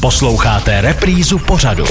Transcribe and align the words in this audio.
Posloucháte 0.00 0.80
reprízu 0.80 1.38
pořadu. 1.38 1.84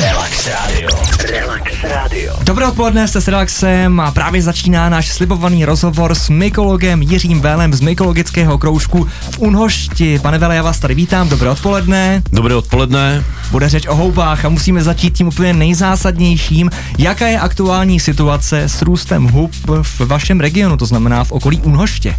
Relax 0.00 0.48
Radio. 0.48 0.88
Relax 1.30 1.72
Radio. 1.82 2.34
Dobré 2.42 2.66
odpoledne, 2.66 3.08
jste 3.08 3.20
s 3.20 3.28
Relaxem 3.28 4.00
a 4.00 4.10
právě 4.10 4.42
začíná 4.42 4.88
náš 4.88 5.08
slibovaný 5.08 5.64
rozhovor 5.64 6.14
s 6.14 6.28
mykologem 6.28 7.02
Jiřím 7.02 7.40
Vélem 7.40 7.74
z 7.74 7.80
mykologického 7.80 8.58
kroužku 8.58 9.08
v 9.30 9.38
Unhošti. 9.38 10.18
Pane 10.18 10.38
Vele, 10.38 10.56
já 10.56 10.62
vás 10.62 10.78
tady 10.78 10.94
vítám, 10.94 11.28
dobré 11.28 11.50
odpoledne. 11.50 12.22
Dobré 12.32 12.54
odpoledne. 12.54 13.24
Bude 13.50 13.68
řeč 13.68 13.86
o 13.86 13.94
houbách 13.94 14.44
a 14.44 14.48
musíme 14.48 14.82
začít 14.82 15.14
tím 15.14 15.28
úplně 15.28 15.52
nejzásadnějším. 15.52 16.70
Jaká 16.98 17.26
je 17.26 17.40
aktuální 17.40 18.00
situace 18.00 18.62
s 18.62 18.82
růstem 18.82 19.28
hub 19.28 19.52
v 19.82 20.00
vašem 20.00 20.40
regionu, 20.40 20.76
to 20.76 20.86
znamená 20.86 21.24
v 21.24 21.32
okolí 21.32 21.60
Unhoště? 21.62 22.14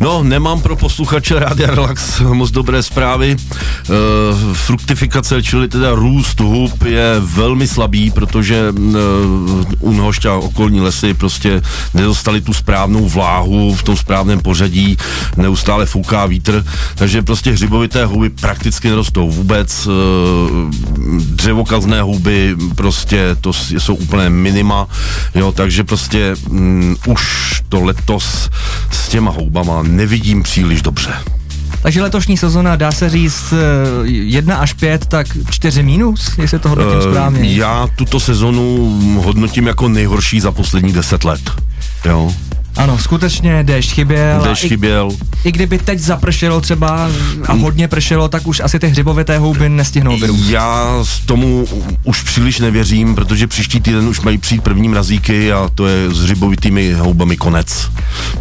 No, 0.00 0.22
nemám 0.22 0.60
pro 0.60 0.76
posluchače 0.76 1.38
Rádia 1.38 1.70
Relax 1.70 2.20
moc 2.20 2.50
dobré 2.50 2.82
zprávy. 2.82 3.36
E, 3.36 3.88
fruktifikace, 4.52 5.42
čili 5.42 5.68
teda 5.68 5.94
růst 5.94 6.40
hub 6.40 6.82
je 6.82 7.14
velmi 7.20 7.68
slabý, 7.68 8.10
protože 8.10 8.56
e, 8.56 8.74
Unhošť 9.80 10.26
a 10.26 10.34
okolní 10.34 10.80
lesy 10.80 11.14
prostě 11.14 11.62
nedostali 11.94 12.40
tu 12.40 12.52
správnou 12.52 13.08
vláhu 13.08 13.74
v 13.74 13.82
tom 13.82 13.96
správném 13.96 14.40
pořadí, 14.40 14.96
neustále 15.36 15.86
fouká 15.86 16.26
vítr, 16.26 16.64
takže 16.94 17.22
prostě 17.22 17.50
hřibovité 17.50 18.04
houby 18.04 18.30
prakticky 18.30 18.88
nerostou 18.88 19.30
vůbec. 19.30 19.86
E, 19.86 19.90
dřevokazné 21.18 22.02
houby 22.02 22.56
prostě 22.74 23.36
to 23.40 23.52
jsou 23.52 23.94
úplné 23.94 24.30
minima, 24.30 24.88
jo, 25.34 25.52
takže 25.52 25.84
prostě 25.84 26.36
mm, 26.48 26.96
už 27.06 27.54
to 27.68 27.84
letos 27.84 28.50
s 28.90 29.08
těma 29.08 29.30
houbama 29.30 29.83
nevidím 29.84 30.42
příliš 30.42 30.82
dobře. 30.82 31.14
Takže 31.82 32.02
letošní 32.02 32.36
sezona, 32.36 32.76
dá 32.76 32.92
se 32.92 33.10
říct 33.10 33.54
1 34.04 34.56
až 34.56 34.72
5, 34.72 35.06
tak 35.06 35.26
4 35.50 35.82
minus, 35.82 36.38
jestli 36.38 36.58
to 36.58 36.68
hodnotím 36.68 36.98
uh, 36.98 37.10
správně. 37.10 37.54
Já 37.54 37.88
tuto 37.96 38.20
sezonu 38.20 38.98
hodnotím 39.24 39.66
jako 39.66 39.88
nejhorší 39.88 40.40
za 40.40 40.52
poslední 40.52 40.92
10 40.92 41.24
let. 41.24 41.40
Jo. 42.04 42.34
Ano, 42.76 42.98
skutečně 42.98 43.62
déšť 43.62 43.92
chyběl. 43.92 44.40
Déšť 44.44 44.68
chyběl. 44.68 45.08
I, 45.44 45.48
I 45.48 45.52
kdyby 45.52 45.78
teď 45.78 45.98
zapršelo 45.98 46.60
třeba 46.60 47.10
a 47.48 47.52
hodně 47.52 47.88
pršelo, 47.88 48.28
tak 48.28 48.46
už 48.46 48.60
asi 48.60 48.78
ty 48.78 48.88
hřibovité 48.88 49.38
houby 49.38 49.68
nestihnou 49.68 50.18
vyrůst. 50.18 50.50
Já 50.50 50.88
tomu 51.26 51.66
už 52.04 52.22
příliš 52.22 52.58
nevěřím, 52.58 53.14
protože 53.14 53.46
příští 53.46 53.80
týden 53.80 54.08
už 54.08 54.20
mají 54.20 54.38
přijít 54.38 54.62
první 54.62 54.88
mrazíky 54.88 55.52
a 55.52 55.70
to 55.74 55.86
je 55.86 56.10
s 56.10 56.18
hřibovitými 56.18 56.92
houbami 56.92 57.36
konec. 57.36 57.90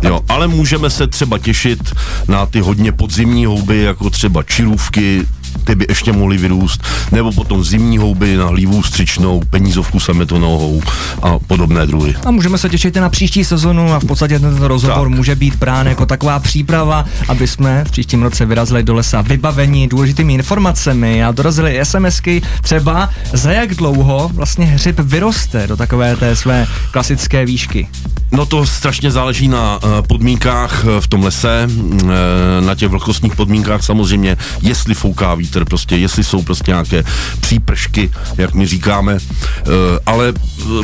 Jo, 0.01 0.21
ale 0.29 0.47
můžeme 0.47 0.89
se 0.89 1.07
třeba 1.07 1.37
těšit 1.37 1.93
na 2.27 2.45
ty 2.45 2.59
hodně 2.59 2.91
podzimní 2.91 3.45
houby, 3.45 3.81
jako 3.81 4.09
třeba 4.09 4.43
čirůvky, 4.43 5.25
ty 5.63 5.75
by 5.75 5.85
ještě 5.89 6.11
mohly 6.11 6.37
vyrůst, 6.37 6.83
nebo 7.11 7.31
potom 7.31 7.63
zimní 7.63 7.97
houby 7.97 8.37
na 8.37 8.45
hlívou 8.45 8.83
střičnou, 8.83 9.41
penízovku 9.49 9.99
sametonohou 9.99 10.81
a 11.21 11.39
podobné 11.39 11.85
druhy. 11.85 12.15
A 12.25 12.31
můžeme 12.31 12.57
se 12.57 12.69
těšit 12.69 12.95
na 12.95 13.09
příští 13.09 13.45
sezonu 13.45 13.93
a 13.93 13.99
v 13.99 14.05
podstatě 14.05 14.39
tento 14.39 14.67
rozhovor 14.67 15.07
tak. 15.07 15.17
může 15.17 15.35
být 15.35 15.55
brán 15.55 15.87
jako 15.87 16.05
taková 16.05 16.39
příprava, 16.39 17.05
aby 17.27 17.47
jsme 17.47 17.83
v 17.87 17.91
příštím 17.91 18.23
roce 18.23 18.45
vyrazili 18.45 18.83
do 18.83 18.93
lesa 18.93 19.21
vybavení 19.21 19.87
důležitými 19.87 20.33
informacemi 20.33 21.23
a 21.23 21.31
dorazili 21.31 21.79
SMSky 21.83 22.41
třeba 22.61 23.09
za 23.33 23.51
jak 23.51 23.75
dlouho 23.75 24.31
vlastně 24.33 24.65
hřib 24.65 24.99
vyroste 24.99 25.67
do 25.67 25.77
takové 25.77 26.15
té 26.15 26.35
své 26.35 26.67
klasické 26.91 27.45
výšky. 27.45 27.87
No 28.31 28.45
to 28.45 28.65
strašně 28.65 29.11
záleží 29.11 29.47
na 29.47 29.79
uh, 29.83 30.01
podmínkách 30.07 30.85
v 30.99 31.07
tom 31.07 31.23
lese, 31.23 31.67
uh, 31.67 32.11
na 32.59 32.75
těch 32.75 32.89
vlhkostních 32.89 33.35
podmínkách 33.35 33.83
samozřejmě, 33.83 34.37
jestli 34.61 34.93
fouká 34.93 35.35
vítr, 35.43 35.65
prostě 35.65 35.95
jestli 35.95 36.23
jsou 36.23 36.41
prostě 36.41 36.71
nějaké 36.71 37.03
přípršky, 37.39 38.11
jak 38.37 38.53
my 38.53 38.67
říkáme, 38.67 39.13
uh, 39.13 39.19
ale 40.05 40.33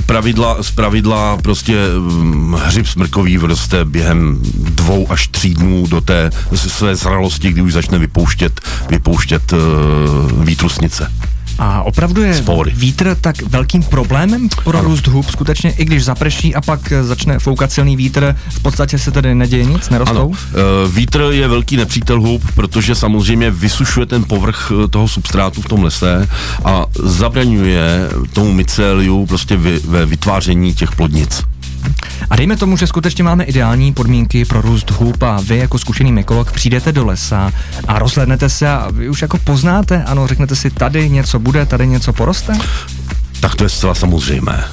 pravidla, 0.05 0.63
z 0.63 0.71
pravidla 0.71 1.37
prostě 1.37 1.75
um, 1.97 2.59
hřib 2.59 2.87
smrkový 2.87 3.37
vroste 3.37 3.85
během 3.85 4.39
dvou 4.53 5.11
až 5.11 5.27
tří 5.27 5.53
dnů 5.53 5.87
do 5.87 6.01
té 6.01 6.29
své 6.55 6.95
zralosti, 6.95 7.51
kdy 7.51 7.61
už 7.61 7.73
začne 7.73 7.99
vypouštět, 7.99 8.61
vypouštět 8.89 9.53
uh, 9.53 10.43
výtrusnice. 10.43 11.11
A 11.59 11.83
opravdu 11.83 12.23
je 12.23 12.33
Spory. 12.33 12.71
vítr 12.75 13.17
tak 13.21 13.41
velkým 13.41 13.83
problémem 13.83 14.49
pro 14.63 14.81
růst 14.81 15.07
hub, 15.07 15.29
skutečně 15.29 15.71
i 15.71 15.85
když 15.85 16.03
zaprší 16.03 16.55
a 16.55 16.61
pak 16.61 16.93
začne 17.01 17.39
foukat 17.39 17.71
silný 17.71 17.95
vítr, 17.95 18.35
v 18.49 18.59
podstatě 18.59 18.99
se 18.99 19.11
tedy 19.11 19.35
neděje 19.35 19.65
nic, 19.65 19.89
nerostou? 19.89 20.15
Ano. 20.15 20.31
E, 20.85 20.91
vítr 20.91 21.21
je 21.29 21.47
velký 21.47 21.77
nepřítel 21.77 22.21
hub, 22.21 22.51
protože 22.55 22.95
samozřejmě 22.95 23.51
vysušuje 23.51 24.05
ten 24.05 24.23
povrch 24.23 24.71
e, 24.71 24.87
toho 24.87 25.07
substrátu 25.07 25.61
v 25.61 25.67
tom 25.67 25.83
lese 25.83 26.29
a 26.65 26.85
zabraňuje 27.03 28.09
tomu 28.33 28.53
myceliu 28.53 29.25
prostě 29.25 29.57
ve 29.83 30.05
vytváření 30.05 30.73
těch 30.73 30.95
plodnic. 30.95 31.43
A 32.29 32.35
dejme 32.35 32.57
tomu, 32.57 32.77
že 32.77 32.87
skutečně 32.87 33.23
máme 33.23 33.43
ideální 33.43 33.93
podmínky 33.93 34.45
pro 34.45 34.61
růst 34.61 34.91
hub 34.91 35.23
a 35.23 35.41
vy 35.41 35.57
jako 35.57 35.79
zkušený 35.79 36.11
mykolog 36.11 36.51
přijdete 36.51 36.91
do 36.91 37.05
lesa 37.05 37.51
a 37.87 37.99
rozhlednete 37.99 38.49
se 38.49 38.69
a 38.69 38.87
vy 38.91 39.09
už 39.09 39.21
jako 39.21 39.37
poznáte, 39.37 40.03
ano, 40.03 40.27
řeknete 40.27 40.55
si, 40.55 40.69
tady 40.69 41.09
něco 41.09 41.39
bude, 41.39 41.65
tady 41.65 41.87
něco 41.87 42.13
poroste? 42.13 42.53
tak 43.39 43.55
to 43.55 43.63
je 43.63 43.69
zcela 43.69 43.95
samozřejmé. 43.95 44.63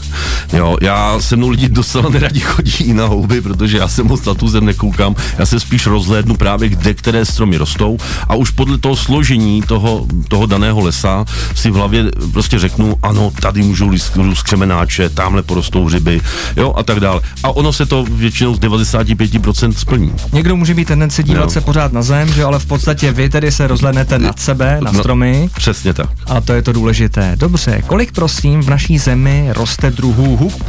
Jo, 0.53 0.77
já 0.83 1.21
se 1.21 1.37
mnou 1.37 1.49
lidi 1.49 1.69
docela 1.69 2.09
neradi 2.09 2.41
chodí 2.41 2.93
na 2.93 3.07
houby, 3.07 3.41
protože 3.41 3.79
já 3.79 3.89
se 3.89 4.03
moc 4.03 4.25
na 4.25 4.35
tu 4.35 4.49
zem 4.49 4.65
nekoukám. 4.65 5.15
Já 5.39 5.47
se 5.47 5.61
spíš 5.61 5.87
rozhlédnu 5.87 6.37
právě, 6.37 6.69
kde 6.69 6.95
které 6.95 7.25
stromy 7.25 7.57
rostou 7.57 7.99
a 8.29 8.35
už 8.35 8.51
podle 8.51 8.79
toho 8.79 8.97
složení 8.97 9.63
toho, 9.63 10.07
toho 10.29 10.47
daného 10.47 10.81
lesa 10.81 11.25
si 11.55 11.71
v 11.71 11.75
hlavě 11.75 12.05
prostě 12.33 12.59
řeknu, 12.59 12.97
ano, 13.03 13.33
tady 13.41 13.63
můžou 13.63 13.91
růst 14.15 14.43
křemenáče, 14.43 15.09
tamhle 15.09 15.43
porostou 15.43 15.85
hřiby, 15.85 16.21
jo, 16.57 16.75
a 16.77 16.83
tak 16.83 17.01
dále. 17.01 17.21
A 17.43 17.51
ono 17.51 17.73
se 17.73 17.87
to 17.87 18.05
většinou 18.11 18.55
z 18.55 18.61
95% 18.61 19.73
splní. 19.73 20.13
Někdo 20.33 20.57
může 20.57 20.75
mít 20.75 20.89
tendenci 20.89 21.23
dívat 21.23 21.43
jo. 21.43 21.51
se 21.51 21.61
pořád 21.61 21.93
na 21.93 22.03
zem, 22.03 22.29
že 22.29 22.45
ale 22.45 22.59
v 22.59 22.67
podstatě 22.67 23.13
vy 23.13 23.29
tedy 23.29 23.53
se 23.53 23.67
rozhlednete 23.67 24.19
nad 24.19 24.41
sebe, 24.41 24.79
na 24.83 24.93
no, 24.93 24.99
stromy. 24.99 25.41
No, 25.43 25.49
přesně 25.57 25.95
tak. 25.95 26.11
A 26.27 26.41
to 26.41 26.53
je 26.53 26.63
to 26.63 26.73
důležité. 26.73 27.33
Dobře, 27.37 27.83
kolik 27.87 28.13
prosím 28.13 28.63
v 28.63 28.71
naší 28.71 28.99
zemi 28.99 29.49
roste 29.53 29.91
druhů 29.91 30.06
hub? 30.13 30.65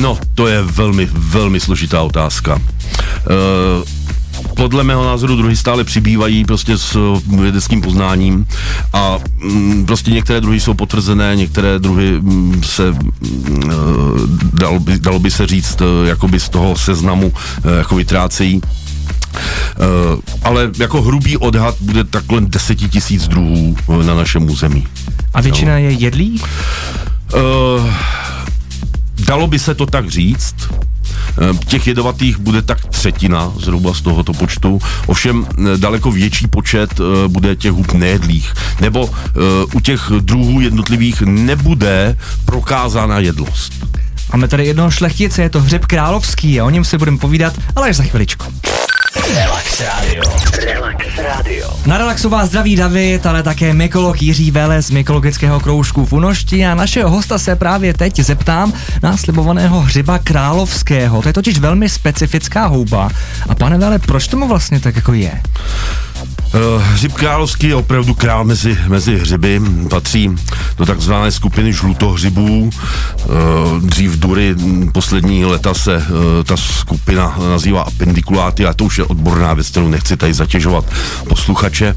No, 0.00 0.18
to 0.34 0.46
je 0.46 0.62
velmi, 0.62 1.08
velmi 1.12 1.60
složitá 1.60 2.02
otázka. 2.02 2.54
Uh, 2.54 2.62
podle 4.56 4.84
mého 4.84 5.04
názoru 5.04 5.36
druhy 5.36 5.56
stále 5.56 5.84
přibývají 5.84 6.44
prostě 6.44 6.78
s 6.78 7.20
vědeckým 7.40 7.80
poznáním 7.80 8.46
a 8.92 9.18
mm, 9.42 9.86
prostě 9.86 10.10
některé 10.10 10.40
druhy 10.40 10.60
jsou 10.60 10.74
potvrzené, 10.74 11.36
některé 11.36 11.78
druhy 11.78 12.20
mm, 12.20 12.62
se 12.64 12.90
uh, 12.90 12.98
dalo, 14.52 14.80
by, 14.80 14.98
dalo 14.98 15.18
by 15.18 15.30
se 15.30 15.46
říct 15.46 15.82
jakoby 16.04 16.40
z 16.40 16.48
toho 16.48 16.76
seznamu 16.76 17.32
jako 17.78 17.96
vytrácejí. 17.96 18.60
Ale 20.42 20.70
jako 20.78 21.02
hrubý 21.02 21.36
odhad 21.36 21.74
bude 21.80 22.04
takhle 22.04 22.40
deseti 22.40 22.88
tisíc 22.88 23.28
druhů 23.28 23.76
na 24.06 24.14
našem 24.14 24.50
území. 24.50 24.86
A 25.34 25.40
většina 25.40 25.72
no. 25.72 25.78
je 25.78 25.90
jedlí? 25.90 26.40
Uh, 27.34 27.90
dalo 29.26 29.46
by 29.46 29.58
se 29.58 29.74
to 29.74 29.86
tak 29.86 30.10
říct. 30.10 30.54
Uh, 30.70 31.58
těch 31.58 31.86
jedovatých 31.86 32.38
bude 32.38 32.62
tak 32.62 32.84
třetina 32.86 33.52
zhruba 33.56 33.94
z 33.94 34.00
tohoto 34.00 34.32
počtu, 34.32 34.80
ovšem 35.06 35.40
uh, 35.40 35.46
daleko 35.76 36.12
větší 36.12 36.46
počet 36.46 37.00
uh, 37.00 37.06
bude 37.28 37.56
těch 37.56 37.72
hub 37.72 37.92
nejedlých. 37.92 38.54
Nebo 38.80 39.10
u 39.74 39.80
těch 39.80 40.10
druhů 40.20 40.60
jednotlivých 40.60 41.22
nebude 41.22 42.16
prokázána 42.44 43.18
jedlost. 43.18 43.72
Máme 44.32 44.48
tady 44.48 44.66
jednoho 44.66 44.90
šlechtice, 44.90 45.42
je 45.42 45.50
to 45.50 45.60
hřeb 45.60 45.86
královský 45.86 46.60
a 46.60 46.64
o 46.64 46.70
něm 46.70 46.84
si 46.84 46.98
budeme 46.98 47.18
povídat, 47.18 47.54
ale 47.76 47.88
až 47.88 47.96
za 47.96 48.02
chviličku. 48.02 48.44
Radio. 49.82 50.22
Relax 50.64 51.06
Radio. 51.18 51.70
Na 51.86 51.98
relaxu 51.98 52.28
vás 52.28 52.48
zdraví 52.48 52.76
David, 52.76 53.26
ale 53.26 53.42
také 53.42 53.74
mykolog 53.74 54.22
Jiří 54.22 54.50
Vele 54.50 54.82
z 54.82 54.90
mykologického 54.90 55.60
kroužku 55.60 56.06
v 56.06 56.12
Unošti 56.12 56.66
a 56.66 56.74
našeho 56.74 57.10
hosta 57.10 57.38
se 57.38 57.56
právě 57.56 57.94
teď 57.94 58.20
zeptám 58.20 58.72
na 59.02 59.16
slibovaného 59.16 59.80
hřiba 59.80 60.18
královského. 60.18 61.22
To 61.22 61.28
je 61.28 61.32
totiž 61.32 61.58
velmi 61.58 61.88
specifická 61.88 62.66
houba. 62.66 63.10
A 63.48 63.54
pane 63.54 63.78
Vele, 63.78 63.98
proč 63.98 64.28
tomu 64.28 64.48
vlastně 64.48 64.80
tak 64.80 64.96
jako 64.96 65.12
je? 65.12 65.40
Uh, 66.54 66.82
hřib 66.82 67.12
královský 67.12 67.66
je 67.68 67.74
opravdu 67.74 68.14
král 68.14 68.44
mezi, 68.44 68.78
mezi 68.88 69.16
hřiby, 69.18 69.60
patří 69.90 70.30
do 70.76 70.86
takzvané 70.86 71.32
skupiny 71.32 71.72
žlutohřibů. 71.72 72.70
Uh, 73.24 73.80
dřív 73.80 74.18
Dury, 74.18 74.54
poslední 74.92 75.44
leta 75.44 75.74
se 75.74 75.96
uh, 75.96 76.04
ta 76.44 76.56
skupina 76.56 77.38
nazývá 77.50 77.82
appendikuláty, 77.82 78.66
a 78.66 78.74
to 78.74 78.84
už 78.84 78.98
je 78.98 79.04
odborná 79.04 79.54
věc, 79.54 79.70
kterou 79.70 79.88
nechci 79.88 80.16
tady 80.16 80.34
zatěžovat 80.34 80.84
posluchače. 81.28 81.94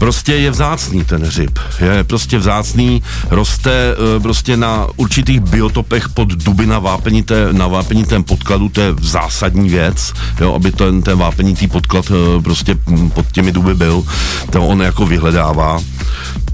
Prostě 0.00 0.34
je 0.34 0.50
vzácný 0.50 1.04
ten 1.04 1.22
hřib. 1.24 1.58
Je 1.80 2.04
prostě 2.04 2.38
vzácný, 2.38 3.02
roste 3.30 3.72
e, 4.16 4.20
prostě 4.20 4.56
na 4.56 4.86
určitých 4.96 5.40
biotopech 5.40 6.08
pod 6.08 6.28
duby 6.28 6.66
na 6.66 6.78
vápenité, 6.78 7.48
na 7.52 7.66
vápenitém 7.66 8.24
podkladu, 8.24 8.68
to 8.68 8.80
je 8.80 8.94
zásadní 9.00 9.68
věc, 9.68 10.12
jo, 10.40 10.54
aby 10.54 10.72
ten, 10.72 11.02
ten 11.02 11.18
vápenitý 11.18 11.66
podklad 11.66 12.04
e, 12.10 12.42
prostě 12.42 12.76
pod 13.12 13.32
těmi 13.32 13.52
duby 13.52 13.74
byl, 13.74 14.04
to 14.50 14.66
on 14.66 14.82
jako 14.82 15.06
vyhledává. 15.06 15.80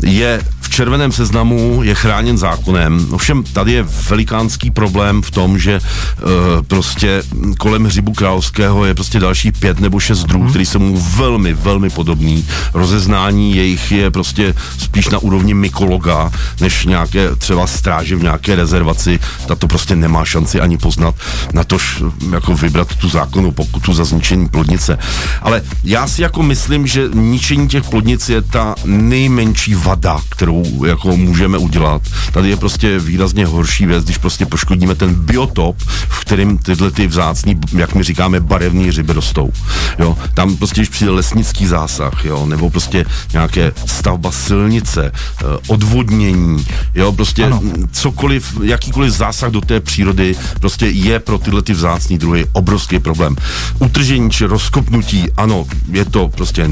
je 0.03 0.43
červeném 0.77 1.13
seznamu, 1.13 1.81
je 1.83 1.95
chráněn 1.95 2.39
zákonem. 2.39 3.07
Ovšem 3.11 3.45
tady 3.45 3.73
je 3.73 3.87
velikánský 4.09 4.71
problém 4.71 5.23
v 5.23 5.31
tom, 5.31 5.59
že 5.59 5.81
uh, 5.81 6.31
prostě 6.67 7.23
kolem 7.59 7.85
hřibu 7.85 8.13
královského 8.13 8.85
je 8.85 8.95
prostě 8.95 9.21
další 9.21 9.53
pět 9.53 9.81
nebo 9.81 10.01
šest 10.01 10.25
druhů, 10.25 10.43
hmm. 10.43 10.51
který 10.51 10.67
jsou 10.67 10.79
mu 10.79 11.01
velmi, 11.01 11.55
velmi 11.55 11.91
podobný. 11.91 12.45
Rozeznání 12.75 13.57
jejich 13.57 13.93
je 13.93 14.11
prostě 14.11 14.55
spíš 14.79 15.09
na 15.09 15.19
úrovni 15.19 15.55
mykologa, 15.55 16.31
než 16.61 16.85
nějaké 16.85 17.37
třeba 17.37 17.67
stráže 17.67 18.17
v 18.17 18.23
nějaké 18.23 18.57
rezervaci. 18.57 19.19
Ta 19.47 19.55
to 19.55 19.69
prostě 19.69 19.97
nemá 19.97 20.25
šanci 20.25 20.61
ani 20.61 20.79
poznat, 20.79 21.15
na 21.53 21.65
tož 21.65 22.03
jako 22.33 22.55
vybrat 22.55 22.95
tu 22.95 23.09
zákonu 23.09 23.53
pokutu 23.53 23.95
za 23.95 24.05
zničení 24.05 24.49
plodnice. 24.49 24.99
Ale 25.43 25.63
já 25.85 26.07
si 26.07 26.23
jako 26.23 26.43
myslím, 26.43 26.87
že 26.87 27.09
ničení 27.15 27.69
těch 27.69 27.85
plodnic 27.85 28.29
je 28.29 28.43
ta 28.43 28.75
nejmenší 28.85 29.75
vada, 29.75 30.21
kterou 30.29 30.66
jako 30.87 31.17
můžeme 31.17 31.59
udělat. 31.59 32.03
Tady 32.33 32.49
je 32.49 32.57
prostě 32.57 32.99
výrazně 32.99 33.47
horší 33.47 33.87
věc, 33.87 34.05
když 34.05 34.19
prostě 34.19 34.47
poškodíme 34.47 34.95
ten 34.95 35.15
biotop, 35.15 35.77
v 36.09 36.21
kterém 36.21 36.59
tyhle 36.59 36.91
ty 36.91 37.07
vzácní, 37.07 37.59
jak 37.77 37.95
my 37.95 38.03
říkáme, 38.03 38.41
barevné 38.41 38.93
ryby 38.93 39.13
rostou. 39.13 39.53
Jo, 39.99 40.19
tam 40.35 40.57
prostě, 40.57 40.81
když 40.81 40.89
přijde 40.89 41.11
lesnický 41.11 41.67
zásah, 41.67 42.25
jo, 42.25 42.47
nebo 42.47 42.71
prostě 42.71 43.05
nějaké 43.33 43.73
stavba 43.87 44.33
silnice, 44.33 45.13
eh, 45.13 45.45
odvodnění, 45.67 46.67
jo, 46.95 47.13
prostě 47.13 47.45
ano. 47.45 47.61
cokoliv, 47.93 48.59
jakýkoliv 48.63 49.13
zásah 49.13 49.51
do 49.51 49.61
té 49.61 49.81
přírody 49.81 50.37
prostě 50.61 50.87
je 50.87 51.21
pro 51.21 51.39
tyhle 51.39 51.63
ty 51.63 51.73
vzácní 51.73 52.19
druhy 52.19 52.47
obrovský 52.53 52.99
problém. 52.99 53.37
Utržení 53.79 54.31
či 54.31 54.45
rozkopnutí, 54.45 55.25
ano, 55.37 55.67
je 55.93 56.05
to 56.05 56.29
prostě 56.29 56.71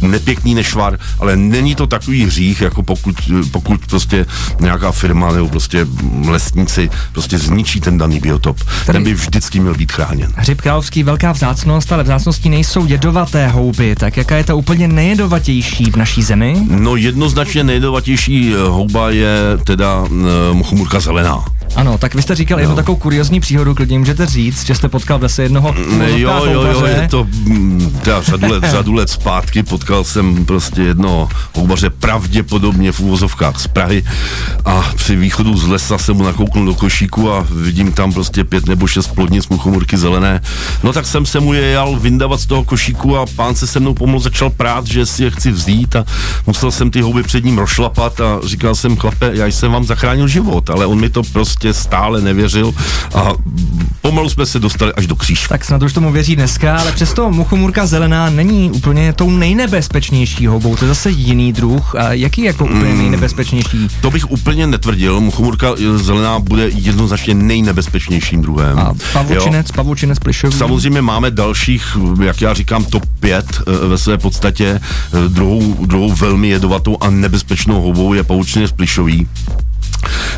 nepěkný 0.00 0.54
nešvar, 0.54 0.98
ale 1.18 1.36
není 1.36 1.74
to 1.74 1.86
takový 1.86 2.24
hřích, 2.24 2.60
jako 2.60 2.82
pokud, 2.82 3.14
pokud 3.50 3.86
prostě 3.86 4.26
nějaká 4.60 4.92
firma 4.92 5.32
nebo 5.32 5.48
prostě 5.48 5.86
lesníci 6.26 6.90
prostě 7.12 7.38
zničí 7.38 7.80
ten 7.80 7.98
daný 7.98 8.20
biotop. 8.20 8.56
Tady 8.86 8.96
ten 8.96 9.04
by 9.04 9.14
vždycky 9.14 9.60
měl 9.60 9.74
být 9.74 9.92
chráněn. 9.92 10.32
Hřib 10.36 10.60
královský 10.60 11.02
velká 11.02 11.32
vzácnost, 11.32 11.92
ale 11.92 12.02
vzácností 12.02 12.48
nejsou 12.48 12.86
jedovaté 12.86 13.48
houby. 13.48 13.96
Tak 13.96 14.16
jaká 14.16 14.36
je 14.36 14.44
ta 14.44 14.54
úplně 14.54 14.88
nejjedovatější 14.88 15.90
v 15.90 15.96
naší 15.96 16.22
zemi? 16.22 16.56
No 16.68 16.96
jednoznačně 16.96 17.64
nejjedovatější 17.64 18.54
eh, 18.54 18.68
houba 18.68 19.10
je 19.10 19.36
teda 19.64 20.04
muchomurka 20.52 21.00
zelená. 21.00 21.44
Ano, 21.76 21.98
tak 21.98 22.14
vy 22.14 22.22
jste 22.22 22.34
říkal 22.34 22.58
no. 22.58 22.62
jednu 22.62 22.76
takovou 22.76 22.98
kuriozní 22.98 23.40
příhodu, 23.40 23.74
klidně 23.74 23.98
můžete 23.98 24.26
říct, 24.26 24.66
že 24.66 24.74
jste 24.74 24.88
potkal 24.88 25.18
v 25.18 25.22
lese 25.22 25.42
jednoho 25.42 25.74
ne, 25.98 26.20
jo, 26.20 26.44
jo, 26.44 26.62
jo, 26.62 26.86
je 26.86 27.08
to 27.10 27.24
mm, 27.24 28.00
já 28.06 28.22
řadu 28.22 28.52
let, 28.52 28.64
řadu 28.70 28.92
let 28.92 29.10
zpátky 29.10 29.62
potkal 29.62 30.04
jsem 30.04 30.44
prostě 30.44 30.82
jedno 30.82 31.28
houbaře 31.54 31.90
pravděpodobně 31.90 32.92
v 32.92 33.00
úvozovkách 33.00 33.60
z 33.60 33.66
Prahy 33.66 34.04
a 34.64 34.92
při 34.94 35.16
východu 35.16 35.56
z 35.56 35.66
lesa 35.66 35.98
jsem 35.98 36.16
mu 36.16 36.22
nakouknul 36.22 36.66
do 36.66 36.74
košíku 36.74 37.32
a 37.32 37.46
vidím 37.50 37.92
tam 37.92 38.12
prostě 38.12 38.44
pět 38.44 38.66
nebo 38.66 38.86
šest 38.86 39.08
plodnic 39.08 39.48
muchomurky 39.48 39.96
zelené. 39.96 40.40
No 40.82 40.92
tak 40.92 41.06
jsem 41.06 41.26
se 41.26 41.40
mu 41.40 41.52
je 41.52 41.60
jel 41.62 41.98
vyndavat 42.00 42.40
z 42.40 42.46
toho 42.46 42.64
košíku 42.64 43.16
a 43.18 43.26
pán 43.36 43.54
se 43.54 43.66
se 43.66 43.80
mnou 43.80 43.94
pomalu 43.94 44.20
začal 44.20 44.50
prát, 44.50 44.86
že 44.86 45.06
si 45.06 45.24
je 45.24 45.30
chci 45.30 45.50
vzít 45.50 45.96
a 45.96 46.04
musel 46.46 46.70
jsem 46.70 46.90
ty 46.90 47.00
houby 47.00 47.22
před 47.22 47.44
ním 47.44 47.58
rošlapat 47.58 48.20
a 48.20 48.40
říkal 48.44 48.74
jsem, 48.74 48.96
chlape, 48.96 49.30
já 49.32 49.46
jsem 49.46 49.72
vám 49.72 49.84
zachránil 49.84 50.28
život, 50.28 50.70
ale 50.70 50.86
on 50.86 51.00
mi 51.00 51.10
to 51.10 51.22
prostě 51.22 51.53
stále 51.72 52.20
nevěřil 52.20 52.74
a 53.14 53.32
pomalu 54.00 54.28
jsme 54.28 54.46
se 54.46 54.58
dostali 54.58 54.92
až 54.92 55.06
do 55.06 55.16
kříž. 55.16 55.48
Tak 55.48 55.64
snad 55.64 55.82
už 55.82 55.92
tomu 55.92 56.12
věří 56.12 56.36
dneska, 56.36 56.76
ale 56.76 56.92
přesto 56.92 57.30
muchomurka 57.30 57.86
zelená 57.86 58.30
není 58.30 58.70
úplně 58.70 59.12
tou 59.12 59.30
nejnebezpečnější 59.30 60.46
houbou, 60.46 60.76
to 60.76 60.84
je 60.84 60.88
zase 60.88 61.10
jiný 61.10 61.52
druh. 61.52 61.94
A 61.94 62.12
jaký 62.12 62.40
je 62.40 62.46
jako 62.46 62.64
úplně 62.64 62.92
mm, 62.92 62.98
nejnebezpečnější? 62.98 63.88
To 64.00 64.10
bych 64.10 64.30
úplně 64.30 64.66
netvrdil, 64.66 65.20
muchomurka 65.20 65.68
zelená 65.96 66.38
bude 66.38 66.68
jednoznačně 66.68 67.34
nejnebezpečnějším 67.34 68.42
druhem. 68.42 68.78
A 68.78 68.94
pavučinec, 69.12 69.66
jo? 69.68 69.72
pavučinec 69.76 70.18
plišový? 70.18 70.58
Samozřejmě 70.58 71.02
máme 71.02 71.30
dalších, 71.30 71.96
jak 72.24 72.40
já 72.40 72.54
říkám, 72.54 72.84
top 72.84 73.02
5 73.20 73.46
eh, 73.58 73.88
ve 73.88 73.98
své 73.98 74.18
podstatě. 74.18 74.80
Eh, 74.80 75.28
druhou, 75.28 75.86
druhou 75.86 76.12
velmi 76.12 76.48
jedovatou 76.48 76.96
a 77.00 77.10
nebezpečnou 77.10 77.80
houbou 77.80 78.14
je 78.14 78.22
pavučinec 78.22 78.72
plišový 78.72 79.28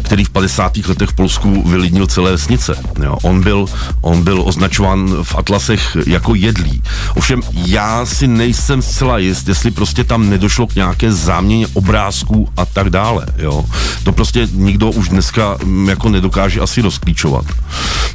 který 0.02 0.24
v 0.24 0.30
50. 0.30 0.76
letech 0.76 1.08
v 1.10 1.14
Polsku 1.14 1.68
vylidnil 1.68 2.06
celé 2.06 2.30
vesnice. 2.30 2.74
Jo. 3.04 3.18
On, 3.22 3.40
byl, 3.40 3.66
on 4.00 4.22
byl 4.22 4.42
označován 4.44 5.22
v 5.22 5.34
atlasech 5.34 5.96
jako 6.06 6.34
jedlý. 6.34 6.82
Ovšem 7.14 7.42
já 7.54 8.06
si 8.06 8.28
nejsem 8.28 8.82
zcela 8.82 9.18
jist, 9.18 9.48
jestli 9.48 9.70
prostě 9.70 10.04
tam 10.04 10.30
nedošlo 10.30 10.66
k 10.66 10.74
nějaké 10.74 11.12
záměně 11.12 11.66
obrázků 11.74 12.48
a 12.56 12.66
tak 12.66 12.90
dále. 12.90 13.26
Jo. 13.38 13.64
To 14.04 14.12
prostě 14.12 14.48
nikdo 14.52 14.90
už 14.90 15.08
dneska 15.08 15.56
mm, 15.64 15.88
jako 15.88 16.08
nedokáže 16.08 16.60
asi 16.60 16.80
rozklíčovat. 16.82 17.44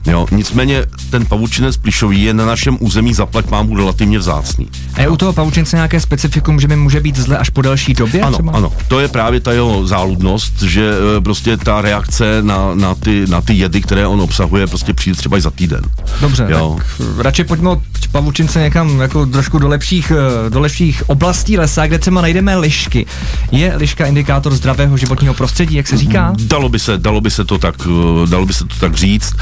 Jo. 0.06 0.28
Nicméně 0.32 0.86
ten 1.10 1.26
pavučinec 1.26 1.78
plišový 1.78 2.24
je 2.24 2.34
na 2.34 2.46
našem 2.46 2.78
území 2.80 3.14
zaplať 3.14 3.50
mámu 3.50 3.78
relativně 3.78 4.20
vzácný. 4.20 4.68
A 4.94 5.02
je 5.02 5.10
u 5.10 5.18
toho 5.18 5.34
pavučince 5.34 5.76
nějaké 5.76 6.00
specifikum, 6.00 6.60
že 6.60 6.68
mi 6.68 6.76
může 6.76 7.00
být 7.00 7.18
zle 7.18 7.38
až 7.38 7.50
po 7.50 7.62
delší 7.62 7.94
době? 7.94 8.22
Ano, 8.22 8.34
třeba? 8.34 8.52
ano. 8.52 8.74
To 8.88 9.00
je 9.00 9.08
právě 9.08 9.40
ta 9.40 9.52
jeho 9.52 9.88
záludnost, 9.88 10.62
že 10.62 10.92
e, 11.18 11.21
prostě 11.22 11.58
ta 11.58 11.82
reakce 11.82 12.44
na, 12.44 12.76
na, 12.76 12.96
ty, 12.96 13.26
na 13.30 13.42
ty 13.42 13.54
jedy, 13.54 13.82
které 13.82 14.08
on 14.08 14.22
obsahuje, 14.22 14.68
prostě 14.68 14.94
přijde 14.94 15.18
třeba 15.18 15.38
i 15.38 15.42
za 15.42 15.52
týden. 15.52 15.82
Dobře, 16.22 16.48
jo. 16.50 16.76
tak 16.78 17.08
radši 17.18 17.44
pojďme 17.44 17.70
od 17.70 17.80
pavučince 18.12 18.60
někam 18.60 19.00
jako 19.02 19.26
trošku 19.26 19.60
do 19.60 19.68
lepších, 19.68 20.12
e, 20.12 20.50
do 20.50 20.60
lepších 20.60 21.10
oblastí 21.10 21.58
lesa, 21.58 21.88
kde 21.88 22.00
třeba 22.00 22.22
najdeme 22.22 22.56
lišky. 22.56 23.06
Je 23.52 23.74
liška 23.76 24.06
indikátor 24.06 24.56
zdravého 24.56 24.98
životního 24.98 25.34
prostředí, 25.34 25.76
jak 25.76 25.88
se 25.88 25.98
říká? 25.98 26.34
Dalo 26.40 26.70
by 26.70 26.80
se, 26.80 26.98
dalo 26.98 27.22
by 27.22 27.32
se 27.32 27.46
to 27.46 27.58
tak, 27.58 27.76
e, 27.86 28.28
dalo 28.28 28.46
by 28.46 28.54
se 28.54 28.66
to 28.66 28.76
tak 28.80 28.96
říct. 28.96 29.36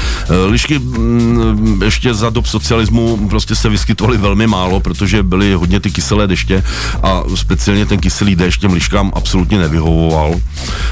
Lišky 0.46 0.78
mm, 0.78 1.82
ještě 1.84 2.14
za 2.14 2.30
dob 2.30 2.46
socialismu 2.46 3.28
prostě 3.28 3.54
se 3.54 3.68
vyskytovaly 3.68 4.18
velmi 4.18 4.46
málo, 4.46 4.80
protože 4.80 5.22
byly 5.22 5.54
hodně 5.54 5.80
ty 5.80 5.90
kyselé 5.90 6.26
deště 6.26 6.62
a 7.02 7.22
speciálně 7.34 7.86
ten 7.86 7.98
kyselý 7.98 8.36
déšť 8.36 8.60
těm 8.60 8.72
liškám 8.72 9.12
absolutně 9.14 9.58
nevyhovoval. 9.58 10.34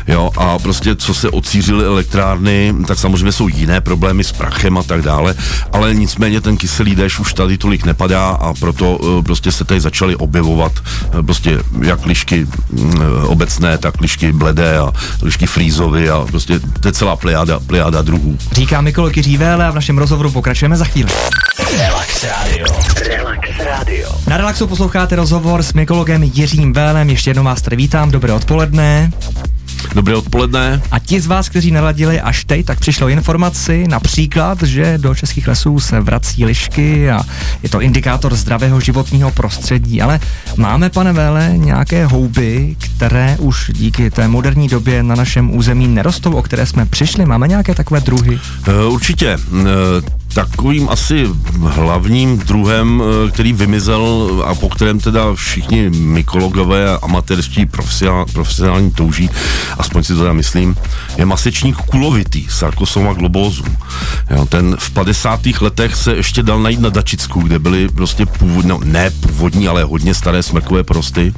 Jo, 0.08 0.30
a 0.36 0.58
prostě 0.58 0.77
co 0.96 1.14
se 1.14 1.30
odcířily 1.30 1.84
elektrárny, 1.84 2.74
tak 2.86 2.98
samozřejmě 2.98 3.32
jsou 3.32 3.48
jiné 3.48 3.80
problémy 3.80 4.24
s 4.24 4.32
prachem 4.32 4.78
a 4.78 4.82
tak 4.82 5.02
dále, 5.02 5.34
ale 5.72 5.94
nicméně 5.94 6.40
ten 6.40 6.56
kyselý 6.56 6.94
déšť 6.94 7.20
už 7.20 7.32
tady 7.32 7.58
tolik 7.58 7.84
nepadá 7.84 8.28
a 8.28 8.54
proto 8.54 8.96
uh, 8.96 9.22
prostě 9.22 9.52
se 9.52 9.64
tady 9.64 9.80
začaly 9.80 10.16
objevovat 10.16 10.72
uh, 10.78 11.22
prostě 11.22 11.58
jak 11.82 12.06
lišky 12.06 12.46
uh, 12.70 12.90
obecné, 13.24 13.78
tak 13.78 14.00
lišky 14.00 14.32
bledé 14.32 14.78
a 14.78 14.92
lišky 15.22 15.46
frýzovy 15.46 16.10
a 16.10 16.24
prostě 16.30 16.60
to 16.80 16.88
je 16.88 16.92
celá 16.92 17.16
plejáda, 17.16 17.60
plejáda 17.60 18.02
druhů. 18.02 18.38
Říká 18.52 18.80
Mikol 18.80 19.10
Kyřívéle 19.10 19.66
a 19.66 19.70
v 19.70 19.74
našem 19.74 19.98
rozhovoru 19.98 20.30
pokračujeme 20.30 20.76
za 20.76 20.84
chvíli. 20.84 21.10
Relax 21.78 22.24
Radio. 22.24 22.66
Relax 23.08 23.48
Radio. 23.58 24.08
Na 24.26 24.36
Relaxu 24.36 24.66
posloucháte 24.66 25.16
rozhovor 25.16 25.62
s 25.62 25.72
mykologem 25.72 26.22
Jiřím 26.22 26.72
Vélem. 26.72 27.10
Ještě 27.10 27.30
jednou 27.30 27.44
vás 27.44 27.62
tady 27.62 27.76
vítám. 27.76 28.10
Dobré 28.10 28.32
odpoledne. 28.32 29.10
Dobré 29.94 30.16
odpoledne. 30.16 30.82
A 30.90 30.98
ti 30.98 31.20
z 31.20 31.26
vás, 31.26 31.48
kteří 31.48 31.70
naladili 31.70 32.20
až 32.20 32.44
teď, 32.44 32.66
tak 32.66 32.80
přišlo 32.80 33.08
informaci 33.08 33.84
například, 33.88 34.62
že 34.62 34.98
do 34.98 35.14
českých 35.14 35.48
lesů 35.48 35.80
se 35.80 36.00
vrací 36.00 36.44
lišky 36.44 37.10
a 37.10 37.22
je 37.62 37.68
to 37.68 37.80
indikátor 37.80 38.34
zdravého 38.34 38.80
životního 38.80 39.30
prostředí. 39.30 40.02
Ale 40.02 40.20
máme, 40.56 40.90
pane 40.90 41.12
Vele, 41.12 41.52
nějaké 41.56 42.06
houby, 42.06 42.76
které 42.78 43.36
už 43.38 43.70
díky 43.74 44.10
té 44.10 44.28
moderní 44.28 44.68
době 44.68 45.02
na 45.02 45.14
našem 45.14 45.56
území 45.56 45.88
nerostou, 45.88 46.32
o 46.32 46.42
které 46.42 46.66
jsme 46.66 46.86
přišli? 46.86 47.26
Máme 47.26 47.48
nějaké 47.48 47.74
takové 47.74 48.00
druhy? 48.00 48.38
Uh, 48.68 48.94
určitě. 48.94 49.38
Uh, 49.50 49.64
takovým 50.34 50.88
asi 50.88 51.26
hlavním 51.60 52.38
druhem, 52.38 53.02
eh, 53.02 53.30
který 53.30 53.52
vymizel 53.52 54.28
a 54.46 54.54
po 54.54 54.68
kterém 54.68 55.00
teda 55.00 55.34
všichni 55.34 55.90
mykologové 55.90 56.90
a 56.90 56.98
amatérští 57.02 57.66
profesionální 58.32 58.90
touží, 58.90 59.30
aspoň 59.78 60.02
si 60.02 60.12
to 60.12 60.18
teda 60.18 60.32
myslím, 60.32 60.76
je 61.16 61.26
masečník 61.26 61.76
kulovitý, 61.76 62.46
Sarkosoma 62.50 63.12
globosum. 63.12 63.76
Jo, 64.30 64.46
ten 64.46 64.76
v 64.78 64.90
50. 64.90 65.40
letech 65.60 65.96
se 65.96 66.14
ještě 66.14 66.42
dal 66.42 66.60
najít 66.60 66.80
na 66.80 66.88
Dačicku, 66.88 67.40
kde 67.40 67.58
byly 67.58 67.88
prostě 67.88 68.26
původní, 68.26 68.68
no, 68.68 68.80
ne 68.84 69.10
původní, 69.10 69.68
ale 69.68 69.84
hodně 69.84 70.14
staré 70.14 70.42
smrkové 70.42 70.82
prosty 70.82 71.34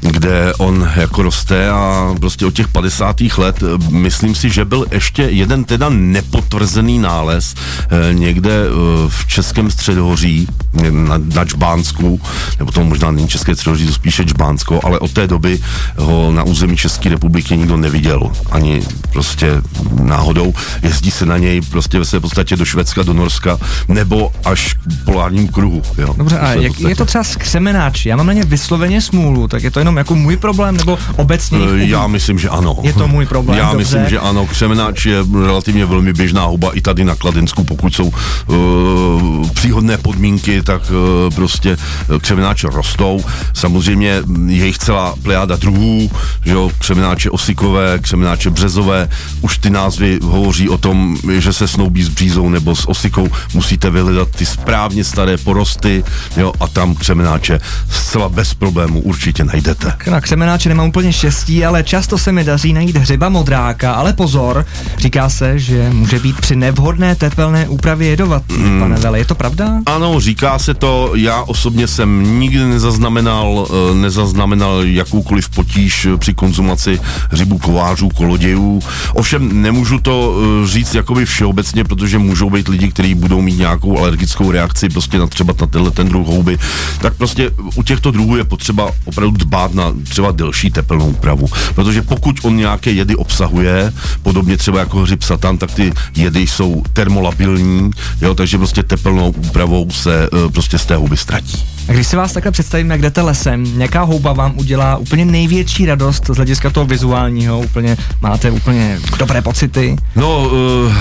kde 0.00 0.54
on 0.54 0.88
jako 0.96 1.22
roste 1.22 1.70
a 1.70 2.14
prostě 2.20 2.46
od 2.46 2.54
těch 2.54 2.68
50. 2.68 3.20
let 3.38 3.62
eh, 3.62 3.92
myslím 3.92 4.34
si, 4.34 4.50
že 4.50 4.64
byl 4.64 4.86
ještě 4.90 5.22
jeden 5.22 5.64
teda 5.64 5.88
nepotvrzený 5.88 6.98
nález 6.98 7.54
eh, 7.54 8.14
někde 8.14 8.50
eh, 8.50 8.70
v 9.08 9.26
Českém 9.26 9.70
středohoří 9.70 10.48
na, 10.90 11.18
na 11.34 11.44
Čbánsku, 11.44 12.20
nebo 12.58 12.72
to 12.72 12.84
možná 12.84 13.10
není 13.10 13.28
České 13.28 13.54
středohoří, 13.54 13.86
to 13.86 13.92
spíše 13.92 14.24
Čbánsko, 14.24 14.80
ale 14.84 14.98
od 14.98 15.12
té 15.12 15.26
doby 15.26 15.58
ho 15.96 16.32
na 16.32 16.42
území 16.42 16.76
České 16.76 17.08
republiky 17.08 17.56
nikdo 17.56 17.76
neviděl, 17.76 18.32
ani 18.50 18.82
prostě 19.12 19.62
náhodou. 20.02 20.54
Jezdí 20.82 21.10
se 21.10 21.26
na 21.26 21.38
něj 21.38 21.60
prostě 21.60 21.98
ve 21.98 22.04
své 22.04 22.20
podstatě 22.20 22.56
do 22.56 22.64
Švédska, 22.64 23.02
do 23.02 23.12
Norska, 23.12 23.58
nebo 23.88 24.32
až 24.44 24.74
k 24.74 25.04
polárním 25.04 25.48
kruhu. 25.48 25.82
Jo. 25.98 26.14
Dobře, 26.16 26.38
a 26.38 26.52
jak, 26.52 26.80
je 26.80 26.96
to 26.96 27.04
třeba 27.04 27.24
skřemenáč? 27.24 28.06
Já 28.06 28.16
mám 28.16 28.26
na 28.26 28.32
ně 28.32 28.44
vysloveně 28.44 29.00
smůlu, 29.00 29.48
tak 29.48 29.62
je 29.62 29.70
to 29.70 29.78
jenom 29.78 29.89
jenom 29.90 29.98
jako 29.98 30.14
můj 30.14 30.36
problém, 30.36 30.76
nebo 30.76 30.98
obecně? 31.16 31.58
E, 31.58 31.84
já 31.84 32.06
myslím, 32.06 32.38
že 32.38 32.48
ano. 32.48 32.76
Je 32.82 32.92
to 32.92 33.08
můj 33.08 33.26
problém. 33.26 33.58
Já 33.58 33.72
dobře. 33.72 33.78
myslím, 33.78 34.08
že 34.08 34.18
ano. 34.18 34.46
Křemenáč 34.46 35.06
je 35.06 35.16
relativně 35.44 35.86
velmi 35.86 36.12
běžná 36.12 36.44
houba 36.44 36.70
i 36.74 36.80
tady 36.80 37.04
na 37.04 37.14
Kladensku, 37.14 37.64
pokud 37.64 37.94
jsou 37.94 38.12
uh, 38.46 39.50
příhodné 39.50 39.98
podmínky, 39.98 40.62
tak 40.62 40.82
uh, 40.90 41.34
prostě 41.34 41.76
křemenáče 42.20 42.68
rostou. 42.70 43.24
Samozřejmě 43.54 44.22
je 44.46 44.66
jich 44.66 44.78
celá 44.78 45.14
plejáda 45.22 45.56
druhů, 45.56 46.10
že 46.44 46.52
jo, 46.52 46.70
křemenáče 46.78 47.30
osikové, 47.30 47.98
křemenáče 47.98 48.50
březové. 48.50 49.08
Už 49.40 49.58
ty 49.58 49.70
názvy 49.70 50.18
hovoří 50.22 50.68
o 50.68 50.78
tom, 50.78 51.16
že 51.38 51.52
se 51.52 51.68
snoubí 51.68 52.02
s 52.02 52.08
břízou 52.08 52.48
nebo 52.48 52.76
s 52.76 52.88
osikou. 52.88 53.28
Musíte 53.54 53.90
vyhledat 53.90 54.28
ty 54.28 54.46
správně 54.46 55.04
staré 55.04 55.36
porosty, 55.36 56.04
jo, 56.36 56.52
a 56.60 56.68
tam 56.68 56.94
křemenáče 56.94 57.60
zcela 57.90 58.28
bez 58.28 58.54
problému 58.54 59.00
určitě 59.00 59.44
najdete. 59.44 59.79
Na 60.10 60.20
křemenáče 60.20 60.68
nemám 60.68 60.88
úplně 60.88 61.12
štěstí, 61.12 61.64
ale 61.64 61.82
často 61.82 62.18
se 62.18 62.32
mi 62.32 62.44
daří 62.44 62.72
najít 62.72 62.96
hřiba 62.96 63.28
modráka, 63.28 63.92
ale 63.92 64.12
pozor, 64.12 64.66
říká 64.98 65.28
se, 65.28 65.58
že 65.58 65.90
může 65.90 66.18
být 66.18 66.40
při 66.40 66.56
nevhodné 66.56 67.14
tepelné 67.14 67.68
úpravě 67.68 68.08
jedovatý, 68.08 68.54
mm. 68.54 68.80
pane 68.80 68.96
Vele, 68.96 69.18
je 69.18 69.24
to 69.24 69.34
pravda? 69.34 69.70
Ano, 69.86 70.20
říká 70.20 70.58
se 70.58 70.74
to, 70.74 71.12
já 71.14 71.42
osobně 71.42 71.86
jsem 71.86 72.40
nikdy 72.40 72.64
nezaznamenal, 72.64 73.68
eh, 73.70 73.94
nezaznamenal 73.94 74.84
jakoukoliv 74.84 75.48
potíž 75.48 76.08
při 76.18 76.34
konzumaci 76.34 77.00
hřibů 77.30 77.58
kovářů, 77.58 78.08
kolodějů. 78.08 78.80
Ovšem 79.14 79.62
nemůžu 79.62 79.98
to 79.98 80.34
eh, 80.34 80.66
říct 80.66 80.94
jakoby 80.94 81.26
všeobecně, 81.26 81.84
protože 81.84 82.18
můžou 82.18 82.50
být 82.50 82.68
lidi, 82.68 82.88
kteří 82.88 83.14
budou 83.14 83.40
mít 83.40 83.58
nějakou 83.58 83.98
alergickou 83.98 84.50
reakci 84.50 84.88
prostě 84.88 85.18
na 85.18 85.26
třeba 85.26 85.54
na 85.60 85.66
tenhle 85.66 85.90
ten 85.90 86.08
druh 86.08 86.26
houby. 86.26 86.58
Tak 87.00 87.14
prostě 87.14 87.50
u 87.74 87.82
těchto 87.82 88.10
druhů 88.10 88.36
je 88.36 88.44
potřeba 88.44 88.90
opravdu 89.04 89.36
dbát 89.36 89.69
na 89.74 89.92
třeba 90.08 90.30
delší 90.30 90.70
tepelnou 90.70 91.06
úpravu. 91.06 91.48
Protože 91.74 92.02
pokud 92.02 92.36
on 92.42 92.56
nějaké 92.56 92.90
jedy 92.90 93.16
obsahuje, 93.16 93.92
podobně 94.22 94.56
třeba 94.56 94.78
jako 94.78 94.98
hřib 94.98 95.22
satan, 95.22 95.58
tak 95.58 95.70
ty 95.70 95.92
jedy 96.16 96.40
jsou 96.40 96.82
termolabilní, 96.92 97.90
jo, 98.20 98.34
takže 98.34 98.58
prostě 98.58 98.82
tepelnou 98.82 99.30
úpravou 99.30 99.90
se 99.90 100.30
uh, 100.30 100.50
prostě 100.50 100.78
z 100.78 100.86
té 100.86 100.96
houby 100.96 101.16
ztratí. 101.16 101.64
A 101.88 101.92
když 101.92 102.06
si 102.06 102.16
vás 102.16 102.32
takhle 102.32 102.52
představím, 102.52 102.90
jak 102.90 103.00
jdete 103.00 103.22
lesem, 103.22 103.78
nějaká 103.78 104.02
houba 104.02 104.32
vám 104.32 104.52
udělá 104.56 104.96
úplně 104.96 105.24
největší 105.24 105.86
radost 105.86 106.26
z 106.26 106.36
hlediska 106.36 106.70
toho 106.70 106.86
vizuálního, 106.86 107.60
úplně 107.60 107.96
máte 108.22 108.50
úplně 108.50 108.98
dobré 109.18 109.42
pocity? 109.42 109.96
No, 110.16 110.48
uh, 110.48 110.94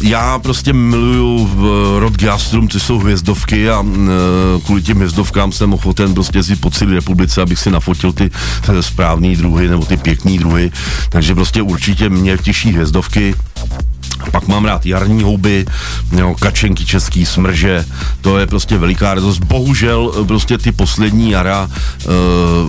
já 0.00 0.38
prostě 0.38 0.72
miluju 0.72 1.50
rod 1.98 2.22
Gastrum, 2.22 2.68
což 2.68 2.82
jsou 2.82 2.98
hvězdovky 2.98 3.70
a 3.70 3.80
uh, 3.80 3.96
kvůli 4.64 4.82
těm 4.82 4.96
hvězdovkám 4.96 5.52
jsem 5.52 5.74
ochoten 5.74 6.14
prostě 6.14 6.42
si 6.42 6.56
po 6.56 6.70
celé 6.70 6.94
republice, 6.94 7.42
abych 7.42 7.58
si 7.58 7.70
nafotil 7.70 8.12
ty 8.12 8.30
správné 8.80 9.36
druhy 9.36 9.68
nebo 9.68 9.84
ty 9.84 9.96
pěkné 9.96 10.38
druhy. 10.38 10.70
Takže 11.08 11.34
prostě 11.34 11.62
určitě 11.62 12.08
mě 12.08 12.38
těší 12.38 12.72
hvězdovky. 12.72 13.34
Pak 14.30 14.48
mám 14.48 14.64
rád 14.64 14.86
jarní 14.86 15.22
houby, 15.22 15.66
jo, 16.12 16.34
kačenky 16.40 16.86
český, 16.86 17.26
smrže, 17.26 17.84
to 18.20 18.38
je 18.38 18.46
prostě 18.46 18.78
veliká 18.78 19.14
radost. 19.14 19.38
Bohužel 19.38 20.12
eh, 20.20 20.24
prostě 20.24 20.58
ty 20.58 20.72
poslední 20.72 21.30
jara 21.30 21.70
e, 21.70 22.06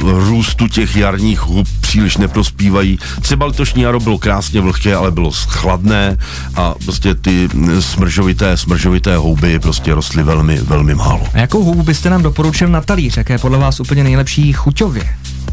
růstu 0.03 0.67
těch 0.67 0.95
jarních 0.95 1.41
hub 1.41 1.67
příliš 1.81 2.17
neprospívají. 2.17 2.99
Třeba 3.21 3.45
letošní 3.45 3.81
jaro 3.81 3.99
bylo 3.99 4.17
krásně 4.17 4.61
vlhké, 4.61 4.95
ale 4.95 5.11
bylo 5.11 5.31
chladné 5.31 6.17
a 6.55 6.73
prostě 6.85 7.15
ty 7.15 7.49
smržovité, 7.79 8.57
smržovité 8.57 9.15
houby 9.17 9.59
prostě 9.59 9.93
rostly 9.93 10.23
velmi, 10.23 10.61
velmi 10.61 10.95
málo. 10.95 11.27
A 11.33 11.39
jakou 11.39 11.63
houbu 11.63 11.83
byste 11.83 12.09
nám 12.09 12.23
doporučil 12.23 12.67
na 12.67 12.81
talíř? 12.81 13.17
Jaké 13.17 13.37
podle 13.37 13.57
vás 13.57 13.79
úplně 13.79 14.03
nejlepší 14.03 14.53
chuťově? 14.53 15.03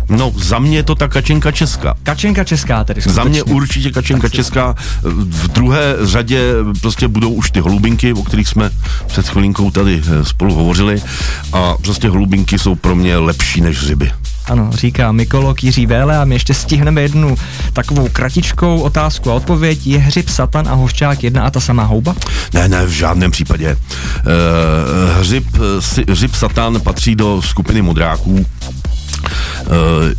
No, 0.09 0.33
za 0.37 0.59
mě 0.59 0.77
je 0.77 0.83
to 0.83 0.95
ta 0.95 1.09
kačenka 1.09 1.51
česká. 1.53 1.95
Kačenka 2.03 2.45
česká 2.45 2.85
tedy. 2.85 3.01
Skutečně. 3.01 3.23
Za 3.23 3.29
mě 3.29 3.43
určitě 3.43 3.93
kačenka 3.93 4.29
česká. 4.29 4.75
V 5.03 5.49
druhé 5.49 5.97
řadě 6.03 6.53
prostě 6.81 7.09
budou 7.09 7.33
už 7.33 7.51
ty 7.51 7.61
holubinky, 7.61 8.13
o 8.13 8.23
kterých 8.23 8.49
jsme 8.49 8.71
před 9.07 9.29
chvilinkou 9.29 9.71
tady 9.71 10.03
eh, 10.07 10.25
spolu 10.25 10.55
hovořili. 10.55 11.03
A 11.53 11.75
prostě 11.83 12.09
holubinky 12.09 12.59
jsou 12.59 12.75
pro 12.75 12.95
mě 12.97 13.17
lepší 13.17 13.61
než 13.61 13.89
ryby. 13.89 14.13
Ano, 14.47 14.71
říká 14.73 15.13
mykolog 15.13 15.65
Jiří 15.65 15.87
Véle 15.87 16.19
a 16.19 16.25
my 16.25 16.35
ještě 16.35 16.55
stihneme 16.55 17.03
jednu 17.03 17.37
takovou 17.73 18.09
kratičkou 18.13 18.81
otázku 18.81 19.31
a 19.31 19.35
odpověď. 19.35 19.87
Je 19.87 19.99
hřib 19.99 20.29
satan 20.29 20.69
a 20.69 20.75
hošťák 20.75 21.25
jedna 21.25 21.43
a 21.43 21.51
ta 21.51 21.61
samá 21.61 21.85
houba? 21.85 22.15
Ne, 22.55 22.69
ne, 22.69 22.87
v 22.87 22.91
žádném 22.91 23.31
případě. 23.31 23.69
E, 23.69 23.77
hřib, 25.21 25.47
si, 25.81 26.05
hřib 26.09 26.35
satan 26.35 26.81
patří 26.81 27.15
do 27.15 27.43
skupiny 27.43 27.83
modráků, 27.83 28.47
Eh, 28.67 28.76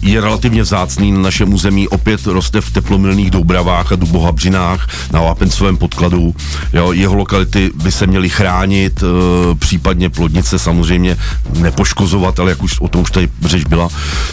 je 0.02 0.22
relativně 0.22 0.62
vzácný 0.62 1.12
na 1.12 1.20
našem 1.20 1.54
území, 1.54 1.88
opět 1.88 2.26
roste 2.26 2.62
v 2.62 2.72
teplomilných 2.72 3.32
Doubravách 3.32 3.92
a 3.92 3.96
Dubohabřinách 3.96 4.88
na 5.12 5.22
Vápencovém 5.22 5.78
podkladu. 5.78 6.36
Jo, 6.74 6.92
jeho 6.92 7.16
lokality 7.16 7.72
by 7.76 7.92
se 7.92 8.08
měly 8.08 8.30
chránit, 8.30 9.04
eh, 9.04 9.56
případně 9.56 10.10
plodnice 10.10 10.60
samozřejmě 10.60 11.18
nepoškozovat, 11.60 12.40
ale 12.40 12.52
jak 12.52 12.64
už 12.64 12.80
o 12.80 12.88
tom 12.88 13.02
už 13.02 13.12
tady 13.12 13.30
řeč 13.46 13.64
byla, 13.64 13.90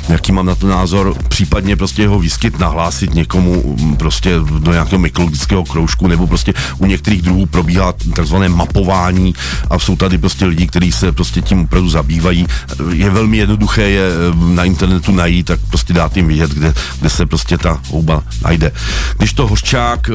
jaký 0.08 0.32
mám 0.32 0.46
na 0.46 0.54
to 0.54 0.68
názor, 0.68 1.14
případně 1.28 1.76
prostě 1.76 2.02
jeho 2.02 2.18
výskyt 2.18 2.58
nahlásit 2.58 3.14
někomu 3.14 3.76
mm, 3.80 3.96
prostě 3.96 4.30
do 4.58 4.72
nějakého 4.72 4.98
mykologického 4.98 5.64
kroužku, 5.64 6.06
nebo 6.06 6.26
prostě 6.26 6.54
u 6.78 6.86
některých 6.86 7.22
druhů 7.22 7.46
probíhá 7.46 7.94
takzvané 8.14 8.48
mapování 8.48 9.34
a 9.70 9.78
jsou 9.78 9.96
tady 9.96 10.18
prostě 10.18 10.46
lidi, 10.46 10.66
kteří 10.66 10.92
se 10.92 11.12
prostě 11.12 11.42
tím 11.42 11.60
opravdu 11.60 11.88
zabývají. 11.88 12.46
Je 12.92 13.10
velmi 13.10 13.36
jednoduché 13.36 13.82
je 13.82 14.02
eh, 14.02 14.54
na 14.54 14.64
internetu 14.64 15.03
najít, 15.12 15.46
tak 15.46 15.60
prostě 15.70 15.92
dát 15.92 16.16
jim 16.16 16.28
vidět, 16.28 16.50
kde, 16.50 16.74
kde 17.00 17.10
se 17.10 17.26
prostě 17.26 17.58
ta 17.58 17.80
houba 17.90 18.22
najde. 18.44 18.72
Když 19.18 19.32
to 19.32 19.46
hořčák 19.46 20.08
e, 20.08 20.12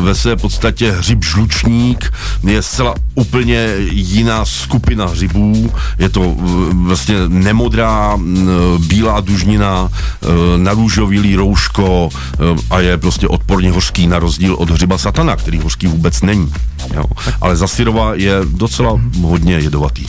ve 0.00 0.14
své 0.14 0.36
podstatě 0.36 0.92
hřib 0.92 1.24
žlučník 1.24 2.12
je 2.46 2.62
zcela 2.62 2.94
úplně 3.14 3.68
jiná 3.90 4.44
skupina 4.44 5.06
hřibů, 5.06 5.72
je 5.98 6.08
to 6.08 6.22
e, 6.22 6.34
vlastně 6.74 7.16
nemodrá, 7.28 8.18
e, 8.18 8.78
bílá 8.78 9.20
dužnina, 9.20 9.88
e, 9.88 10.58
narůžovilý 10.58 11.36
rouško 11.36 12.08
e, 12.12 12.56
a 12.70 12.80
je 12.80 12.98
prostě 12.98 13.28
odporně 13.28 13.70
hořký 13.70 14.06
na 14.06 14.18
rozdíl 14.18 14.54
od 14.54 14.70
hřiba 14.70 14.98
satana, 14.98 15.36
který 15.36 15.58
hořký 15.58 15.86
vůbec 15.86 16.22
není. 16.22 16.52
Jo. 16.94 17.04
Ale 17.40 17.56
zasirova 17.56 18.14
je 18.14 18.32
docela 18.44 19.00
hodně 19.22 19.54
jedovatý. 19.54 20.06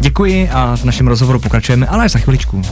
Děkuji 0.00 0.50
a 0.50 0.76
v 0.76 0.84
našem 0.84 1.08
rozhovoru 1.08 1.40
pokračujeme, 1.40 1.86
ale 1.86 2.04
až 2.04 2.12
za 2.12 2.18
chviličku. 2.18 2.62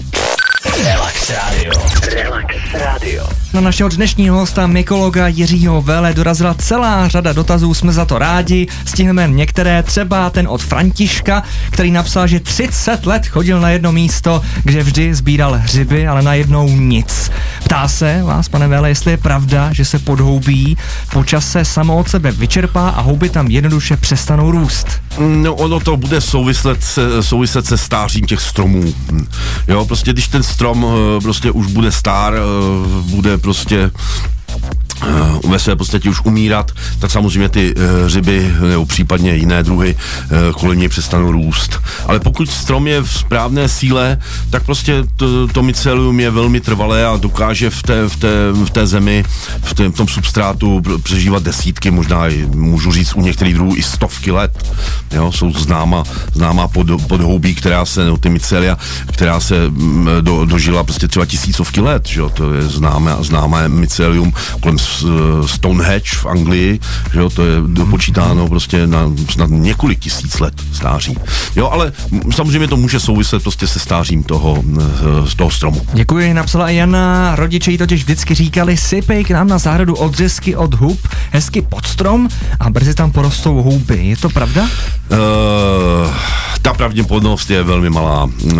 Relax 0.74 1.30
Radio. 1.30 1.72
Relax 2.14 2.56
Radio. 2.74 3.28
Na 3.52 3.60
našeho 3.60 3.88
dnešního 3.88 4.36
hosta 4.36 4.66
mykologa 4.66 5.28
Jiřího 5.28 5.82
Vele 5.82 6.14
dorazila 6.14 6.54
celá 6.54 7.08
řada 7.08 7.32
dotazů, 7.32 7.74
jsme 7.74 7.92
za 7.92 8.04
to 8.04 8.18
rádi. 8.18 8.66
Stihneme 8.86 9.28
některé, 9.28 9.82
třeba 9.82 10.30
ten 10.30 10.48
od 10.48 10.62
Františka, 10.62 11.42
který 11.70 11.90
napsal, 11.90 12.26
že 12.26 12.40
30 12.40 13.06
let 13.06 13.26
chodil 13.26 13.60
na 13.60 13.70
jedno 13.70 13.92
místo, 13.92 14.42
kde 14.64 14.82
vždy 14.82 15.14
sbíral 15.14 15.54
hřiby, 15.54 16.06
ale 16.06 16.22
najednou 16.22 16.68
nic. 16.68 17.30
Ptá 17.66 17.88
se 17.88 18.22
vás, 18.22 18.48
pane 18.48 18.68
Vele, 18.68 18.88
jestli 18.88 19.10
je 19.10 19.16
pravda, 19.16 19.72
že 19.72 19.84
se 19.84 19.98
podhoubí, 19.98 20.76
počas 21.12 21.50
se 21.50 21.64
samo 21.64 21.98
od 21.98 22.08
sebe 22.08 22.32
vyčerpá 22.32 22.88
a 22.88 23.00
houby 23.00 23.28
tam 23.28 23.46
jednoduše 23.46 23.96
přestanou 23.96 24.50
růst. 24.50 24.86
No 25.18 25.54
ono 25.54 25.80
to 25.80 25.96
bude 25.96 26.20
souviset 26.20 26.84
se, 26.84 27.22
souviset 27.22 27.66
se 27.66 27.78
stářím 27.78 28.26
těch 28.26 28.40
stromů. 28.40 28.94
Jo, 29.68 29.84
prostě 29.84 30.12
když 30.12 30.28
ten 30.28 30.42
strom 30.42 30.86
eh, 30.86 31.20
prostě 31.20 31.50
už 31.50 31.66
bude 31.66 31.92
star, 31.92 32.34
eh, 32.34 32.38
bude 33.10 33.38
prostě 33.38 33.90
ve 35.48 35.58
své 35.58 35.76
podstatě 35.76 36.10
už 36.10 36.20
umírat, 36.24 36.72
tak 36.98 37.10
samozřejmě 37.10 37.48
ty 37.48 37.74
uh, 37.74 37.82
ryby 38.14 38.54
nebo 38.70 38.86
případně 38.86 39.34
jiné 39.34 39.62
druhy 39.62 39.94
uh, 39.94 40.60
kolem 40.60 40.78
něj 40.78 40.88
přestanou 40.88 41.32
růst. 41.32 41.80
Ale 42.06 42.20
pokud 42.20 42.50
strom 42.50 42.86
je 42.86 43.02
v 43.02 43.10
správné 43.10 43.68
síle, 43.68 44.18
tak 44.50 44.62
prostě 44.62 45.04
to, 45.16 45.48
to 45.48 45.62
mycelium 45.62 46.20
je 46.20 46.30
velmi 46.30 46.60
trvalé 46.60 47.06
a 47.06 47.16
dokáže 47.16 47.70
v 47.70 47.82
té, 47.82 48.08
v 48.08 48.16
té, 48.16 48.28
v 48.64 48.70
té 48.70 48.86
zemi, 48.86 49.24
v, 49.64 49.74
té, 49.74 49.88
v 49.88 49.92
tom 49.92 50.08
substrátu 50.08 50.82
přežívat 51.02 51.42
desítky, 51.42 51.90
možná 51.90 52.24
můžu 52.54 52.92
říct 52.92 53.14
u 53.14 53.20
některých 53.20 53.54
druhů 53.54 53.76
i 53.76 53.82
stovky 53.82 54.30
let. 54.30 54.74
Jo, 55.12 55.32
jsou 55.32 55.52
známa, 55.52 56.04
známá 56.32 56.68
pod, 56.68 56.86
podhoubí, 57.06 57.54
která 57.54 57.84
se, 57.86 58.04
no, 58.04 58.16
ty 58.16 58.28
mycelia, 58.28 58.78
která 59.06 59.40
se 59.40 59.68
mm, 59.68 60.08
do, 60.20 60.44
dožila 60.44 60.84
prostě 60.84 61.08
třeba 61.08 61.26
tisícovky 61.26 61.80
let, 61.80 62.06
že 62.08 62.20
jo, 62.20 62.28
to 62.28 62.54
je 62.54 62.62
známé, 62.62 63.12
známé 63.20 63.68
mycelium 63.68 64.32
kolem 64.60 64.78
Stonehenge 65.46 66.10
v 66.14 66.26
Anglii, 66.26 66.80
že 67.12 67.18
jo, 67.18 67.30
to 67.30 67.44
je 67.44 67.56
dopočítáno 67.66 68.48
prostě 68.48 68.86
na 68.86 69.12
snad 69.30 69.50
několik 69.50 69.98
tisíc 69.98 70.38
let 70.40 70.54
stáří. 70.72 71.18
Jo, 71.56 71.68
ale 71.72 71.92
samozřejmě 72.34 72.68
to 72.68 72.76
může 72.76 73.00
souviset 73.00 73.42
prostě 73.42 73.66
se 73.66 73.78
stářím 73.78 74.24
toho, 74.24 74.62
z 75.28 75.34
toho 75.34 75.50
stromu. 75.50 75.82
Děkuji, 75.92 76.34
napsala 76.34 76.70
Jana. 76.70 77.36
Rodiče 77.36 77.70
jí 77.70 77.78
totiž 77.78 78.02
vždycky 78.02 78.34
říkali, 78.34 78.76
sypej 78.76 79.24
k 79.24 79.30
nám 79.30 79.48
na 79.48 79.58
zahradu 79.58 79.94
odřezky 79.94 80.56
od 80.56 80.74
hub, 80.74 81.08
hezky 81.30 81.62
pod 81.62 81.86
strom 81.86 82.28
a 82.60 82.70
brzy 82.70 82.94
tam 82.94 83.12
porostou 83.12 83.62
houby. 83.62 84.06
Je 84.06 84.16
to 84.16 84.28
pravda? 84.28 84.62
Uh, 84.62 84.68
ta 86.62 86.74
pravděpodobnost 86.74 87.50
je 87.50 87.62
velmi 87.62 87.90
malá. 87.90 88.24
Uh, 88.24 88.52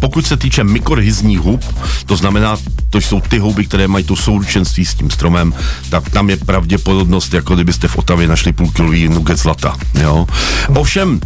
pokud 0.00 0.26
se 0.26 0.36
týče 0.36 0.64
mikorhizních 0.64 1.40
hub, 1.40 1.64
to 2.06 2.16
znamená, 2.16 2.56
to 2.90 2.98
jsou 2.98 3.20
ty 3.20 3.38
houby, 3.38 3.66
které 3.66 3.88
mají 3.88 4.04
to 4.04 4.16
souručenství 4.16 4.84
s 4.84 4.94
tím 4.94 5.10
stromem, 5.10 5.54
tak 5.90 6.10
tam 6.10 6.30
je 6.30 6.36
pravděpodobnost, 6.36 7.34
jako 7.34 7.54
kdybyste 7.54 7.88
v 7.88 7.96
Otavě 7.96 8.28
našli 8.28 8.52
půlkilový 8.52 9.08
nuget 9.08 9.38
zlata. 9.38 9.76
Jo? 10.02 10.26
Ovšem, 10.68 11.10
uh, 11.12 11.20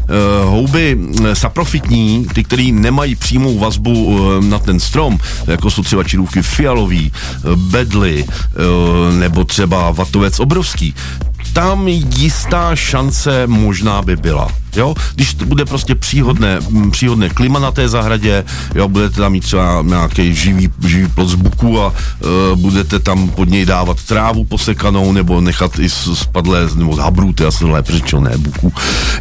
houby 0.51 0.99
saprofitní, 1.33 2.27
ty, 2.35 2.45
které 2.45 2.69
nemají 2.73 3.15
přímou 3.15 3.59
vazbu 3.59 4.05
uh, 4.05 4.45
na 4.45 4.59
ten 4.59 4.81
strom, 4.81 5.19
jako 5.47 5.71
jsou 5.71 5.83
třeba 5.83 6.05
čirůvky 6.05 6.43
fialový, 6.43 7.13
bedly, 7.57 8.25
nebo 9.19 9.45
třeba 9.45 9.91
vatovec 9.91 10.41
obrovský, 10.41 10.95
tam 11.53 11.89
jistá 11.89 12.77
šance 12.77 13.47
možná 13.47 14.03
by 14.03 14.17
byla. 14.17 14.49
Jo? 14.79 14.95
Když 15.15 15.35
to 15.35 15.47
bude 15.47 15.65
prostě 15.65 15.95
příhodné, 15.95 16.59
příhodné 16.91 17.29
klima 17.29 17.59
na 17.59 17.71
té 17.71 17.89
zahradě, 17.89 18.45
jo, 18.75 18.89
budete 18.89 19.17
tam 19.17 19.33
mít 19.33 19.41
třeba 19.41 19.83
nějaký 19.83 20.35
živý, 20.35 20.71
živý 20.87 21.09
plot 21.09 21.29
z 21.29 21.35
buku 21.35 21.81
a 21.81 21.87
uh, 21.87 22.59
budete 22.59 22.99
tam 22.99 23.29
pod 23.29 23.49
něj 23.49 23.67
dávat 23.67 24.03
trávu 24.03 24.45
posekanou 24.45 25.13
nebo 25.13 25.41
nechat 25.41 25.79
i 25.79 25.89
spadlé, 25.91 26.69
nebo 26.75 26.95
z 26.95 26.99
habrů, 26.99 27.33
to 27.33 27.43
je 27.43 27.47
asi 27.47 27.65
lépe 27.65 27.93
řečeno, 27.93 28.23
ne? 28.23 28.39
Buku, 28.39 28.73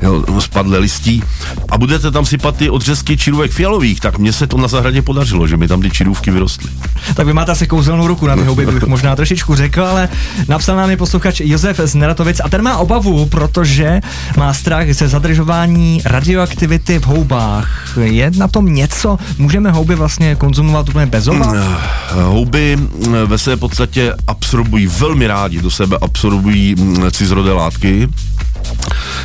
jo, 0.02 0.24
spadlé 0.40 0.78
listí. 0.78 1.24
A 1.70 1.78
budete 1.78 2.12
tam 2.12 2.26
sypat 2.26 2.56
ty 2.56 2.70
odřezky 2.70 3.18
čirůvek 3.18 3.52
fialových, 3.52 4.00
tak 4.00 4.20
mně 4.20 4.34
se 4.34 4.48
to 4.48 4.58
na 4.58 4.68
zahradě 4.68 5.02
podařilo, 5.02 5.48
že 5.48 5.58
mi 5.58 5.68
tam 5.68 5.82
ty 5.82 5.90
čirůvky 5.90 6.32
vyrostly. 6.32 6.70
Tak 7.16 7.28
vy 7.28 7.34
máte 7.34 7.52
asi 7.52 7.68
kouzelnou 7.68 8.08
ruku 8.08 8.28
na 8.28 8.36
ty 8.36 8.44
houby, 8.44 8.66
bych 8.66 8.84
možná 8.88 9.16
trošičku 9.16 9.56
řekl, 9.56 9.84
ale 9.84 10.10
napsal 10.48 10.76
nám 10.76 10.90
je 10.90 10.98
posluchač 10.98 11.40
Josef 11.40 11.80
z 11.84 11.96
Neratovic 11.96 12.42
a 12.44 12.50
ten 12.50 12.62
má 12.62 12.78
obavu, 12.78 13.26
protože 13.26 14.02
má 14.38 14.54
strach 14.54 14.94
ze 14.94 15.08
zadržování 15.08 15.47
snižování 15.48 16.02
radioaktivity 16.06 17.00
v 17.00 17.06
houbách. 17.06 17.98
Je 18.04 18.32
na 18.38 18.48
tom 18.48 18.74
něco? 18.74 19.18
Můžeme 19.38 19.72
houby 19.72 19.96
vlastně 19.96 20.36
konzumovat 20.36 20.90
úplně 20.90 21.06
bez 21.06 21.28
obav? 21.28 21.48
Hmm, 21.48 21.76
houby 22.24 22.78
eh, 22.78 23.26
ve 23.26 23.38
své 23.38 23.58
podstatě 23.58 24.14
absorbují 24.28 24.88
velmi 24.88 25.28
rádi 25.28 25.62
do 25.62 25.72
sebe, 25.72 25.98
absorbují 26.02 26.76
mm, 26.76 27.12
cizorodé 27.12 27.54
látky, 27.54 28.08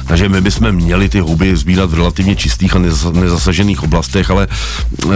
takže 0.07 0.29
my 0.29 0.41
bychom 0.41 0.73
měli 0.73 1.09
ty 1.09 1.21
houby 1.21 1.57
sbírat 1.57 1.91
v 1.91 1.95
relativně 1.95 2.37
čistých 2.37 2.77
a 2.77 2.79
nezasažených 3.13 3.83
oblastech, 3.83 4.31
ale 4.31 4.47
e, 4.47 5.09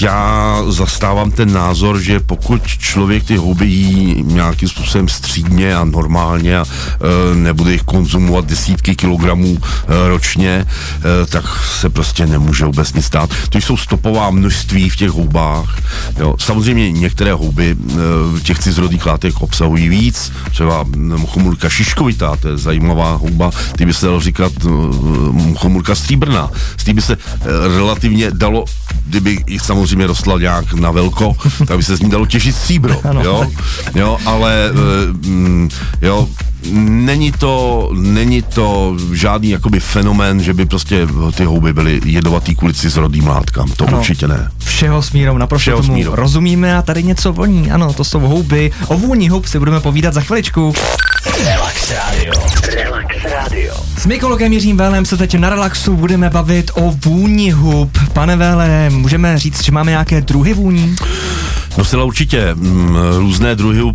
já 0.00 0.58
zastávám 0.68 1.30
ten 1.30 1.52
názor, 1.52 2.00
že 2.00 2.20
pokud 2.20 2.66
člověk 2.66 3.24
ty 3.24 3.36
houby 3.36 3.66
jí 3.66 4.22
nějakým 4.22 4.68
způsobem 4.68 5.08
střídně 5.08 5.76
a 5.76 5.84
normálně 5.84 6.58
a 6.58 6.64
e, 6.64 7.34
nebude 7.34 7.72
jich 7.72 7.82
konzumovat 7.82 8.44
desítky 8.44 8.96
kilogramů 8.96 9.58
e, 9.58 10.08
ročně, 10.08 10.50
e, 10.66 11.26
tak 11.26 11.44
se 11.80 11.90
prostě 11.90 12.26
nemůže 12.26 12.64
vůbec 12.64 12.92
nic 12.92 13.04
stát. 13.04 13.30
To 13.48 13.58
jsou 13.58 13.76
stopová 13.76 14.30
množství 14.30 14.90
v 14.90 14.96
těch 14.96 15.10
houbách. 15.10 15.78
Jo. 16.18 16.34
Samozřejmě 16.38 16.92
některé 16.92 17.32
houby 17.32 17.76
e, 17.76 18.40
těch 18.40 18.58
cizrodých 18.58 19.06
látek 19.06 19.40
obsahují 19.40 19.88
víc, 19.88 20.32
třeba 20.50 20.84
chomulka 21.26 21.68
šiškovitá, 21.68 22.36
to 22.36 22.48
je 22.48 22.58
zajímavá 22.58 23.13
houba, 23.14 23.50
ty 23.76 23.86
by 23.86 23.94
se 23.94 24.06
dalo 24.06 24.20
říkat 24.20 24.52
uh, 24.64 25.54
chomurka 25.56 25.94
stříbrná. 25.94 26.50
Z 26.76 26.92
by 26.92 27.02
se 27.02 27.16
uh, 27.16 27.76
relativně 27.76 28.30
dalo, 28.30 28.64
kdyby 29.06 29.38
jich 29.46 29.62
samozřejmě 29.62 30.06
rostla 30.06 30.38
nějak 30.38 30.72
na 30.74 30.90
velko, 30.90 31.36
tak 31.66 31.76
by 31.76 31.82
se 31.82 31.96
z 31.96 32.00
ní 32.00 32.10
dalo 32.10 32.26
těžit 32.26 32.56
stříbro, 32.56 33.00
jo? 33.22 33.50
jo, 33.94 34.18
ale 34.26 34.70
uh, 34.72 35.68
jo, 36.02 36.28
není 36.72 37.32
to, 37.32 37.90
není 37.94 38.42
to 38.42 38.96
žádný 39.12 39.50
jakoby 39.50 39.80
fenomén, 39.80 40.42
že 40.42 40.54
by 40.54 40.66
prostě 40.66 41.06
ty 41.34 41.44
houby 41.44 41.72
byly 41.72 42.00
jedovatý 42.04 42.54
kvůli 42.54 42.74
rodým 42.96 43.26
látkám. 43.26 43.70
To 43.76 43.88
ano. 43.88 43.98
určitě 43.98 44.28
ne. 44.28 44.50
Všeho 44.58 45.02
smírou, 45.02 45.38
naprosto 45.38 45.60
Všeho 45.60 45.82
tomu 45.82 45.92
smírou. 45.92 46.14
rozumíme 46.14 46.76
a 46.76 46.82
tady 46.82 47.02
něco 47.02 47.32
voní. 47.32 47.70
Ano, 47.70 47.92
to 47.92 48.04
jsou 48.04 48.20
houby. 48.20 48.72
O 48.86 48.96
vůni 48.98 49.28
hub 49.28 49.46
si 49.46 49.58
budeme 49.58 49.80
povídat 49.80 50.14
za 50.14 50.20
chviličku. 50.20 50.72
Relax 51.44 51.90
Radio. 51.90 52.32
Relax 52.74 53.16
Radio. 53.24 53.74
S 53.98 54.06
mykologem 54.06 54.52
Jiřím 54.52 54.76
Vélem 54.76 55.06
se 55.06 55.16
teď 55.16 55.34
na 55.34 55.50
relaxu 55.50 55.96
budeme 55.96 56.30
bavit 56.30 56.70
o 56.74 56.94
vůni 57.04 57.50
hub. 57.50 57.98
Pane 58.12 58.36
Véle, 58.36 58.90
můžeme 58.90 59.38
říct, 59.38 59.64
že 59.64 59.72
máme 59.72 59.90
nějaké 59.90 60.20
druhy 60.20 60.54
vůní? 60.54 60.96
No 61.78 61.84
sila 61.84 62.04
určitě. 62.04 62.54
Mm, 62.54 62.96
různé 63.18 63.54
druhy 63.54 63.82
uh, 63.82 63.92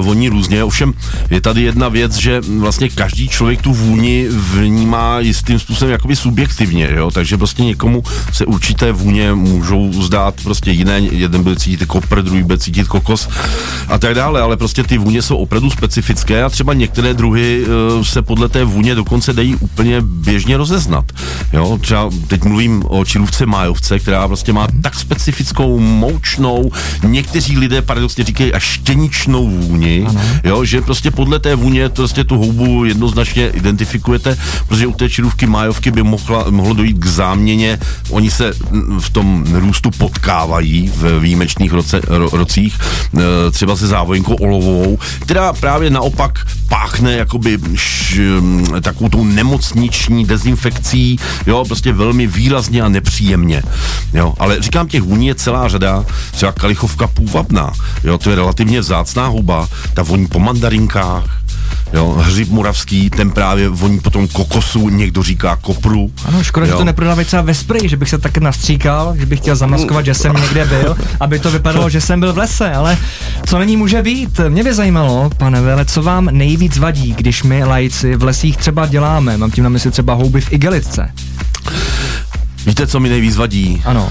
voní 0.00 0.28
různě, 0.28 0.64
ovšem 0.64 0.94
je 1.30 1.40
tady 1.40 1.62
jedna 1.62 1.88
věc, 1.88 2.16
že 2.16 2.40
vlastně 2.58 2.88
každý 2.88 3.28
člověk 3.28 3.62
tu 3.62 3.72
vůni 3.72 4.26
vnímá 4.28 5.20
jistým 5.20 5.58
způsobem 5.58 5.92
jakoby 5.92 6.16
subjektivně, 6.16 6.88
jo? 6.96 7.10
takže 7.10 7.36
prostě 7.36 7.64
někomu 7.64 8.02
se 8.32 8.46
určité 8.46 8.92
vůně 8.92 9.32
můžou 9.32 10.02
zdát 10.02 10.34
prostě 10.42 10.70
jiné, 10.70 11.00
jeden 11.00 11.42
bude 11.42 11.56
cítit 11.56 11.86
kopr, 11.86 12.22
druhý 12.22 12.42
bude 12.42 12.58
cítit 12.58 12.88
kokos 12.88 13.28
a 13.88 13.98
tak 13.98 14.14
dále, 14.14 14.40
ale 14.40 14.56
prostě 14.56 14.82
ty 14.82 14.98
vůně 14.98 15.22
jsou 15.22 15.36
opravdu 15.36 15.70
specifické 15.70 16.44
a 16.44 16.50
třeba 16.50 16.74
některé 16.74 17.14
druhy 17.14 17.64
uh, 17.64 18.04
se 18.04 18.22
podle 18.22 18.48
té 18.48 18.64
vůně 18.64 18.94
dokonce 18.94 19.32
dají 19.32 19.56
úplně 19.56 20.00
běžně 20.00 20.56
rozeznat. 20.56 21.04
Jo? 21.52 21.78
Třeba 21.80 22.10
teď 22.26 22.44
mluvím 22.44 22.82
o 22.88 23.04
čirůvce 23.04 23.46
májovce, 23.46 23.98
která 23.98 24.28
prostě 24.28 24.52
má 24.52 24.66
tak 24.82 24.94
specifickou 24.94 25.78
moučnou, 25.80 26.70
někteří 27.20 27.58
lidé 27.58 27.82
paradoxně 27.82 28.24
říkají 28.24 28.52
až 28.52 28.62
štěničnou 28.62 29.48
vůni, 29.48 30.06
ano. 30.08 30.20
jo, 30.44 30.64
že 30.64 30.80
prostě 30.80 31.10
podle 31.10 31.38
té 31.38 31.54
vůně 31.54 31.88
prostě 31.88 32.24
tu 32.24 32.36
houbu 32.36 32.84
jednoznačně 32.84 33.48
identifikujete, 33.48 34.36
protože 34.68 34.86
u 34.86 34.92
té 34.92 35.08
čirůvky 35.08 35.46
májovky 35.46 35.90
by 35.90 36.02
mohla, 36.02 36.44
mohlo 36.50 36.74
dojít 36.74 36.98
k 36.98 37.06
záměně, 37.06 37.78
oni 38.10 38.30
se 38.30 38.52
v 38.98 39.10
tom 39.10 39.44
růstu 39.52 39.90
potkávají 39.90 40.92
v 40.96 41.20
výjimečných 41.20 41.72
roce, 41.72 42.00
ro, 42.08 42.28
rocích, 42.32 42.78
e, 43.18 43.50
třeba 43.50 43.76
se 43.76 43.86
závojinkou 43.86 44.34
olovou, 44.34 44.98
která 45.20 45.52
právě 45.52 45.90
naopak 45.90 46.38
páchne 46.68 47.12
jakoby 47.12 47.58
š, 47.74 48.20
takovou 48.80 49.08
tou 49.08 49.24
nemocniční 49.24 50.24
dezinfekcí, 50.24 51.18
jo, 51.46 51.64
prostě 51.68 51.92
velmi 51.92 52.26
výrazně 52.26 52.82
a 52.82 52.88
nepříjemně, 52.88 53.62
jo, 54.14 54.34
ale 54.38 54.62
říkám 54.62 54.88
těch 54.88 55.02
vůní 55.02 55.26
je 55.26 55.34
celá 55.34 55.68
řada, 55.68 56.04
třeba 56.32 56.52
kalichovka 56.52 57.09
půvabná. 57.14 57.72
Jo, 58.04 58.18
to 58.18 58.30
je 58.30 58.36
relativně 58.36 58.80
vzácná 58.80 59.26
huba, 59.26 59.68
ta 59.94 60.02
voní 60.02 60.26
po 60.26 60.38
mandarinkách, 60.38 61.40
Jo, 61.92 62.16
hřib 62.20 62.48
muravský, 62.48 63.10
ten 63.10 63.30
právě 63.30 63.68
voní 63.68 64.00
potom 64.00 64.28
kokosu, 64.28 64.88
někdo 64.88 65.22
říká 65.22 65.56
kopru. 65.56 66.10
Ano, 66.24 66.42
škoda, 66.44 66.66
jo. 66.66 66.72
že 66.72 66.78
to 66.78 66.84
neprodávají 66.84 67.26
třeba 67.26 67.42
ve 67.42 67.54
spreji, 67.54 67.88
že 67.88 67.96
bych 67.96 68.08
se 68.08 68.18
tak 68.18 68.38
nastříkal, 68.38 69.14
že 69.18 69.26
bych 69.26 69.40
chtěl 69.40 69.56
zamaskovat, 69.56 70.04
že 70.04 70.14
jsem 70.14 70.32
někde 70.32 70.64
byl, 70.64 70.96
aby 71.20 71.38
to 71.38 71.50
vypadalo, 71.50 71.90
že 71.90 72.00
jsem 72.00 72.20
byl 72.20 72.32
v 72.32 72.38
lese, 72.38 72.72
ale 72.72 72.98
co 73.46 73.58
není 73.58 73.76
může 73.76 74.02
být? 74.02 74.40
Mě 74.48 74.64
by 74.64 74.74
zajímalo, 74.74 75.30
pane 75.36 75.60
Vele, 75.60 75.84
co 75.84 76.02
vám 76.02 76.28
nejvíc 76.30 76.78
vadí, 76.78 77.14
když 77.18 77.42
my 77.42 77.64
lajci 77.64 78.16
v 78.16 78.22
lesích 78.22 78.56
třeba 78.56 78.86
děláme, 78.86 79.36
mám 79.36 79.50
tím 79.50 79.64
na 79.64 79.70
mysli 79.70 79.90
třeba 79.90 80.14
houby 80.14 80.40
v 80.40 80.52
igelitce. 80.52 81.10
Víte, 82.66 82.86
co 82.86 83.00
mi 83.00 83.08
nejvíc 83.08 83.36
vadí? 83.36 83.82
Ano. 83.84 84.08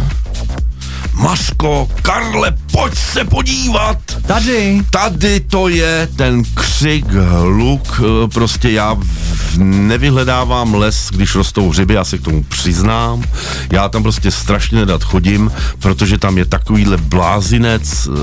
Masko, 1.19 1.87
Karle, 2.01 2.51
pojď 2.71 2.95
se 2.95 3.23
podívat. 3.23 3.97
Tady. 4.27 4.81
Tady 4.89 5.39
to 5.39 5.67
je 5.67 6.07
ten 6.15 6.43
křik, 6.53 7.05
hluk, 7.11 8.01
eh, 8.01 8.27
prostě 8.27 8.71
já 8.71 8.97
nevyhledávám 9.57 10.73
les, 10.73 11.09
když 11.11 11.35
rostou 11.35 11.69
hřiby, 11.69 11.93
já 11.93 12.03
se 12.03 12.17
k 12.17 12.21
tomu 12.21 12.43
přiznám. 12.43 13.23
Já 13.71 13.89
tam 13.89 14.03
prostě 14.03 14.31
strašně 14.31 14.77
nedat 14.77 15.03
chodím, 15.03 15.51
protože 15.79 16.17
tam 16.17 16.37
je 16.37 16.45
takovýhle 16.45 16.97
blázinec, 16.97 18.07
uh, 18.07 18.15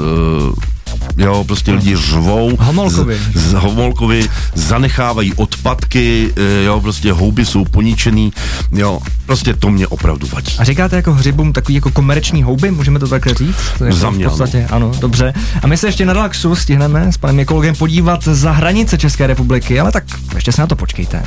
jo, 1.16 1.44
prostě 1.44 1.72
lidi 1.72 1.96
řvou. 1.96 2.56
Homolkovi. 2.60 3.18
Z, 3.34 3.38
z 3.40 3.52
homolkovi 3.52 4.28
zanechávají 4.54 5.34
odpadky, 5.34 6.32
eh, 6.36 6.64
jo, 6.64 6.80
prostě 6.80 7.12
houby 7.12 7.46
jsou 7.46 7.64
poničený, 7.64 8.32
jo, 8.72 9.00
prostě 9.26 9.54
to 9.54 9.70
mě 9.70 9.86
opravdu 9.86 10.26
vadí. 10.32 10.52
A 10.58 10.64
říkáte 10.64 10.96
jako 10.96 11.12
hřibům 11.12 11.52
takový 11.52 11.74
jako 11.74 11.90
komerční 11.90 12.42
houby, 12.42 12.70
můžeme 12.70 12.98
to 12.98 13.08
takhle 13.08 13.34
říct? 13.34 13.56
To 13.78 13.84
je 13.84 13.92
Za 13.92 14.10
mě, 14.10 14.26
v 14.26 14.28
podstatě, 14.28 14.66
ano. 14.70 14.86
ano. 14.90 15.00
dobře. 15.00 15.32
A 15.62 15.66
my 15.66 15.76
se 15.76 15.86
ještě 15.88 16.06
na 16.06 16.12
relaxu 16.12 16.54
stihneme 16.54 17.12
s 17.12 17.16
panem 17.16 17.40
ekologem 17.40 17.74
podívat 17.74 18.24
za 18.24 18.52
hranice 18.52 18.98
České 18.98 19.26
republiky, 19.26 19.80
ale 19.80 19.92
tak 19.92 20.04
ještě 20.34 20.52
se 20.52 20.60
na 20.60 20.66
to 20.66 20.76
počkejte. 20.76 21.22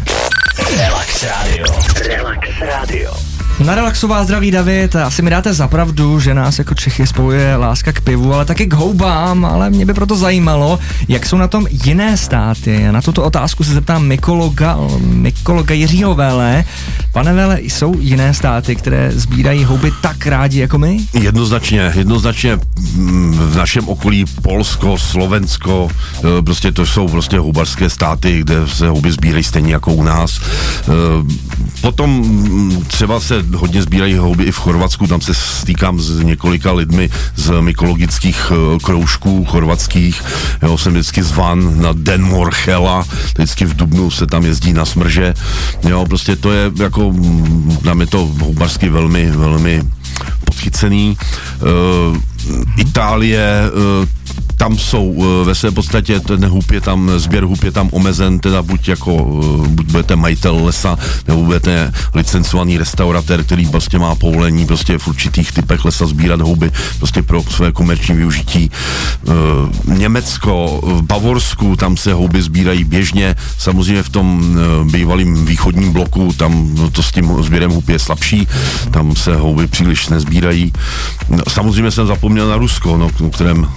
Relax 0.77 1.23
Radio. 1.23 1.65
Relax 2.08 2.49
Radio. 2.62 3.38
Na 3.65 3.76
relaxová 3.76 4.24
zdraví 4.24 4.52
David, 4.52 4.95
asi 4.95 5.22
mi 5.22 5.30
dáte 5.30 5.54
zapravdu, 5.54 6.19
že 6.19 6.34
nás 6.34 6.60
jako 6.60 6.76
Čechy 6.76 7.08
spojuje 7.08 7.56
láska 7.56 7.93
k 7.93 8.02
pivu, 8.02 8.34
ale 8.34 8.45
taky 8.45 8.65
k 8.65 8.74
houbám, 8.74 9.45
ale 9.45 9.69
mě 9.69 9.86
by 9.86 9.93
proto 9.93 10.15
zajímalo, 10.15 10.80
jak 11.08 11.26
jsou 11.26 11.38
na 11.38 11.48
tom 11.48 11.67
jiné 11.69 12.17
státy. 12.17 12.91
Na 12.91 13.02
tuto 13.02 13.24
otázku 13.24 13.63
se 13.63 13.74
zeptám 13.74 14.08
Mikologa, 14.08 14.78
Mikologa 15.00 15.76
Jiřího 15.76 16.15
Vele. 16.15 16.63
Pane 17.12 17.34
Vele, 17.34 17.62
jsou 17.62 18.00
jiné 18.00 18.34
státy, 18.34 18.76
které 18.76 19.12
sbírají 19.12 19.63
houby 19.63 19.91
tak 20.02 20.28
rádi 20.28 20.60
jako 20.60 20.78
my? 20.78 21.00
Jednoznačně, 21.13 21.93
jednoznačně 21.95 22.60
mm, 22.95 23.39
v 23.39 23.56
našem 23.56 23.88
okolí 23.88 24.26
Polsko, 24.41 24.98
Slovensko, 24.98 25.89
e, 26.39 26.41
prostě 26.41 26.72
to 26.72 26.86
jsou 26.86 27.08
prostě 27.08 27.39
houbarské 27.39 27.89
státy, 27.89 28.39
kde 28.39 28.56
se 28.67 28.88
houby 28.88 29.12
sbírají 29.12 29.43
stejně 29.43 29.74
jako 29.74 29.93
u 29.93 30.04
nás. 30.04 30.38
E, 30.38 30.41
potom 31.82 32.10
mm, 32.10 32.84
třeba 32.88 33.19
se 33.19 33.48
hodně 33.55 33.81
sbírají 33.81 34.15
houby 34.15 34.43
i 34.43 34.51
v 34.51 34.57
Chorvatsku, 34.57 35.07
tam 35.07 35.21
se 35.21 35.33
stýkám 35.33 35.99
s 35.99 36.19
několika 36.19 36.71
lidmi 36.71 37.09
z 37.35 37.62
mykologických 37.62 38.51
eh, 38.51 38.79
kroužků 38.79 39.45
chorvatských, 39.45 40.23
jo, 40.63 40.77
jsem 40.77 40.93
vždycky 40.93 41.23
zvan 41.23 41.81
na 41.81 41.89
Den 41.93 42.23
Morchela, 42.23 43.05
vždycky 43.35 43.65
v 43.65 43.75
Dubnu 43.75 44.12
se 44.12 44.27
tam 44.27 44.45
jezdí 44.45 44.73
na 44.73 44.85
smrže, 44.85 45.33
jo, 45.89 46.05
prostě 46.05 46.35
to 46.35 46.51
je 46.51 46.71
jako, 46.79 47.13
tam 47.83 47.97
mm, 47.97 48.01
je 48.01 48.07
to 48.07 48.29
houbařsky 48.39 48.89
velmi, 48.89 49.31
velmi 49.31 49.81
podchycený. 50.45 51.17
Uh, 51.62 52.17
Itálie, 52.77 53.62
uh, 54.01 54.07
tam 54.58 54.78
jsou 54.78 55.15
eh, 55.17 55.45
ve 55.45 55.56
své 55.56 55.71
podstatě 55.71 56.19
ten 56.19 56.45
hub 56.45 56.71
je 56.71 56.82
tam, 56.82 57.12
sběr 57.17 57.43
hub 57.43 57.63
je 57.63 57.71
tam 57.71 57.89
omezen, 57.91 58.39
teda 58.39 58.62
buď 58.62 58.88
jako, 58.88 59.41
eh, 59.65 59.67
buď 59.67 59.86
budete 59.86 60.15
majitel 60.15 60.65
lesa, 60.65 60.97
nebo 61.28 61.43
budete 61.43 61.93
licencovaný 62.13 62.78
restauratér, 62.78 63.43
který 63.43 63.67
prostě 63.67 63.99
má 63.99 64.15
povolení 64.15 64.65
prostě 64.65 64.97
v 64.97 65.08
určitých 65.08 65.52
typech 65.52 65.86
lesa 65.86 66.06
sbírat 66.06 66.41
houby 66.41 66.71
prostě 66.97 67.21
pro 67.21 67.43
své 67.43 67.71
komerční 67.71 68.15
využití. 68.15 68.71
E, 69.28 69.97
Německo, 69.97 70.82
v 70.84 71.02
Bavorsku, 71.02 71.75
tam 71.75 71.97
se 71.97 72.13
houby 72.13 72.41
sbírají 72.41 72.84
běžně, 72.84 73.36
samozřejmě 73.58 74.04
v 74.04 74.10
tom 74.10 74.58
bývalém 74.91 75.45
východním 75.45 75.93
bloku, 75.93 76.34
tam 76.38 76.75
no, 76.75 76.89
to 76.89 77.04
s 77.04 77.12
tím 77.12 77.43
sběrem 77.43 77.71
hub 77.71 77.89
je 77.89 77.99
slabší, 77.99 78.47
tam 78.91 79.15
se 79.15 79.36
houby 79.36 79.67
příliš 79.67 80.08
nezbírají. 80.08 80.73
No, 81.30 81.43
samozřejmě 81.47 81.91
jsem 81.91 82.08
zapomněl 82.08 82.47
na 82.49 82.58
Rusko, 82.58 82.97
no, 82.97 83.10
kterém 83.30 83.67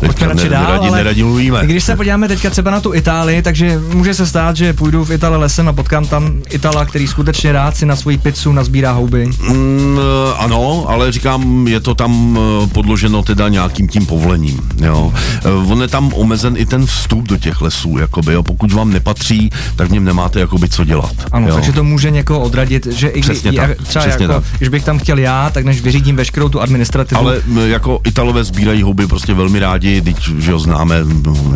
pojďme 0.00 0.28
radši 0.28 0.48
dál, 0.48 0.62
neradi, 0.62 0.88
ale 0.88 0.98
neradi 0.98 1.22
mluvíme. 1.22 1.60
Když 1.66 1.84
se 1.84 1.96
podíváme 1.96 2.28
teďka 2.28 2.50
třeba 2.50 2.70
na 2.70 2.80
tu 2.80 2.94
Itálii, 2.94 3.42
takže 3.42 3.80
může 3.94 4.14
se 4.14 4.26
stát, 4.26 4.56
že 4.56 4.72
půjdu 4.72 5.04
v 5.04 5.10
Itálii 5.10 5.40
lesem 5.40 5.68
a 5.68 5.72
potkám 5.72 6.06
tam 6.06 6.42
Itala, 6.50 6.84
který 6.84 7.06
skutečně 7.06 7.52
rád 7.52 7.76
si 7.76 7.86
na 7.86 7.96
svoji 7.96 8.18
pizzu 8.18 8.52
nazbírá 8.52 8.92
houby. 8.92 9.26
Mm, 9.26 9.98
ano, 10.38 10.84
ale 10.88 11.12
říkám, 11.12 11.68
je 11.68 11.80
to 11.80 11.94
tam 11.94 12.38
eh, 12.38 12.66
podloženo 12.66 13.22
teda 13.22 13.48
nějakým 13.48 13.88
tím 13.88 14.06
povolením, 14.06 14.60
jo. 14.76 15.12
Eh, 15.44 15.48
on 15.72 15.82
je 15.82 15.88
tam 15.88 16.12
omezen 16.14 16.56
i 16.56 16.66
ten 16.66 16.86
vstup 16.86 17.28
do 17.28 17.36
těch 17.36 17.60
lesů, 17.60 17.98
jakoby, 17.98 18.32
jo. 18.32 18.42
Pokud 18.42 18.72
vám 18.72 18.92
nepatří, 18.92 19.50
tak 19.76 19.88
v 19.88 19.92
něm 19.92 20.04
nemáte 20.04 20.40
jakoby 20.40 20.68
co 20.68 20.84
dělat. 20.84 21.14
Ano, 21.32 21.48
jo. 21.48 21.54
takže 21.54 21.72
to 21.72 21.84
může 21.84 22.10
někoho 22.10 22.40
odradit, 22.40 22.86
že 22.86 23.08
i 23.08 23.20
přesně 23.20 23.50
já, 23.54 23.66
tak, 23.66 23.76
třeba 23.82 24.04
přesně 24.04 24.24
jako, 24.24 24.34
tak. 24.34 24.44
když 24.58 24.68
bych 24.68 24.84
tam 24.84 24.98
chtěl 24.98 25.18
já, 25.18 25.50
tak 25.50 25.64
než 25.64 25.80
vyřídím 25.80 26.16
veškerou 26.16 26.48
tu 26.48 26.60
administrativu. 26.60 27.20
Ale 27.20 27.42
jako 27.66 28.00
Italové 28.04 28.44
sbírají 28.44 28.82
houby 28.82 29.06
prostě 29.06 29.34
velmi 29.40 29.58
rádi, 29.58 30.00
teď, 30.00 30.16
že 30.38 30.52
ho 30.52 30.58
známe, 30.58 30.96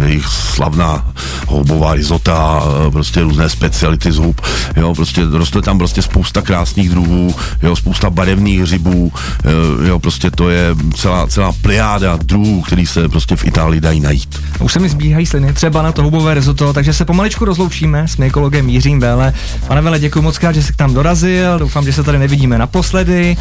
jejich 0.07 0.27
slavná 0.27 1.13
houbová 1.47 1.95
rizota, 1.95 2.63
prostě 2.93 3.21
různé 3.21 3.49
speciality 3.49 4.13
z 4.13 4.17
hub, 4.17 4.41
jo, 4.77 4.95
prostě 4.95 5.23
roste 5.31 5.63
tam 5.63 5.79
prostě 5.79 6.03
spousta 6.03 6.43
krásných 6.43 6.91
druhů, 6.91 7.35
jo, 7.63 7.77
spousta 7.77 8.11
barevných 8.11 8.61
hřibů, 8.61 9.13
eh, 9.45 9.89
jo, 9.89 9.99
prostě 9.99 10.31
to 10.31 10.51
je 10.51 10.75
celá, 10.95 11.27
celá 11.27 11.53
pliáda 11.53 12.17
druhů, 12.17 12.63
který 12.63 12.87
se 12.87 13.09
prostě 13.09 13.37
v 13.37 13.45
Itálii 13.45 13.81
dají 13.81 14.01
najít. 14.01 14.41
Už 14.61 14.73
se 14.73 14.81
mi 14.81 14.89
zbíhají 14.89 15.27
sliny, 15.27 15.53
třeba 15.53 15.83
na 15.83 15.93
to 15.93 16.03
hubové 16.03 16.35
risotto, 16.35 16.73
takže 16.73 16.93
se 16.93 17.05
pomaličku 17.05 17.45
rozloučíme 17.45 18.09
s 18.09 18.17
mykologem 18.17 18.69
Jiřím 18.69 19.01
Vele. 19.01 19.33
Pane 19.67 19.81
Vele, 19.81 19.99
děkuji 19.99 20.23
moc 20.23 20.39
krát, 20.39 20.53
že 20.53 20.63
jste 20.63 20.73
k 20.73 20.81
nám 20.81 20.95
dorazil, 20.95 21.59
doufám, 21.59 21.85
že 21.85 21.93
se 21.93 22.03
tady 22.03 22.19
nevidíme 22.19 22.59
naposledy. 22.59 23.37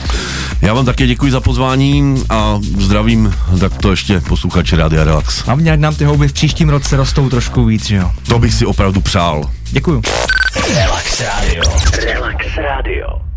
Já 0.62 0.74
vám 0.74 0.86
také 0.86 1.08
děkuji 1.08 1.32
za 1.32 1.42
pozvání 1.42 2.24
a 2.30 2.60
zdravím 2.80 3.34
tak 3.60 3.78
to 3.78 3.92
ještě 3.92 4.20
posluchače 4.34 4.76
Rádia 4.76 5.04
Relax. 5.04 5.40
Hlavně, 5.46 5.72
ať 5.72 5.80
nám 5.80 5.96
ty 5.96 6.06
houby 6.06 6.28
v 6.28 6.34
příštím 6.34 6.70
roce 6.70 6.98
rostou 6.98 7.30
trošku 7.30 7.66
víc, 7.66 7.86
že 7.86 7.96
jo. 7.96 8.12
To 8.28 8.40
bych 8.40 8.54
si 8.54 8.66
opravdu 8.66 9.02
přál. 9.02 9.50
Děkuju. 9.72 10.02
Relax 10.76 11.22
Radio. 11.22 11.64
Relax 12.06 12.46
Radio. 12.58 13.33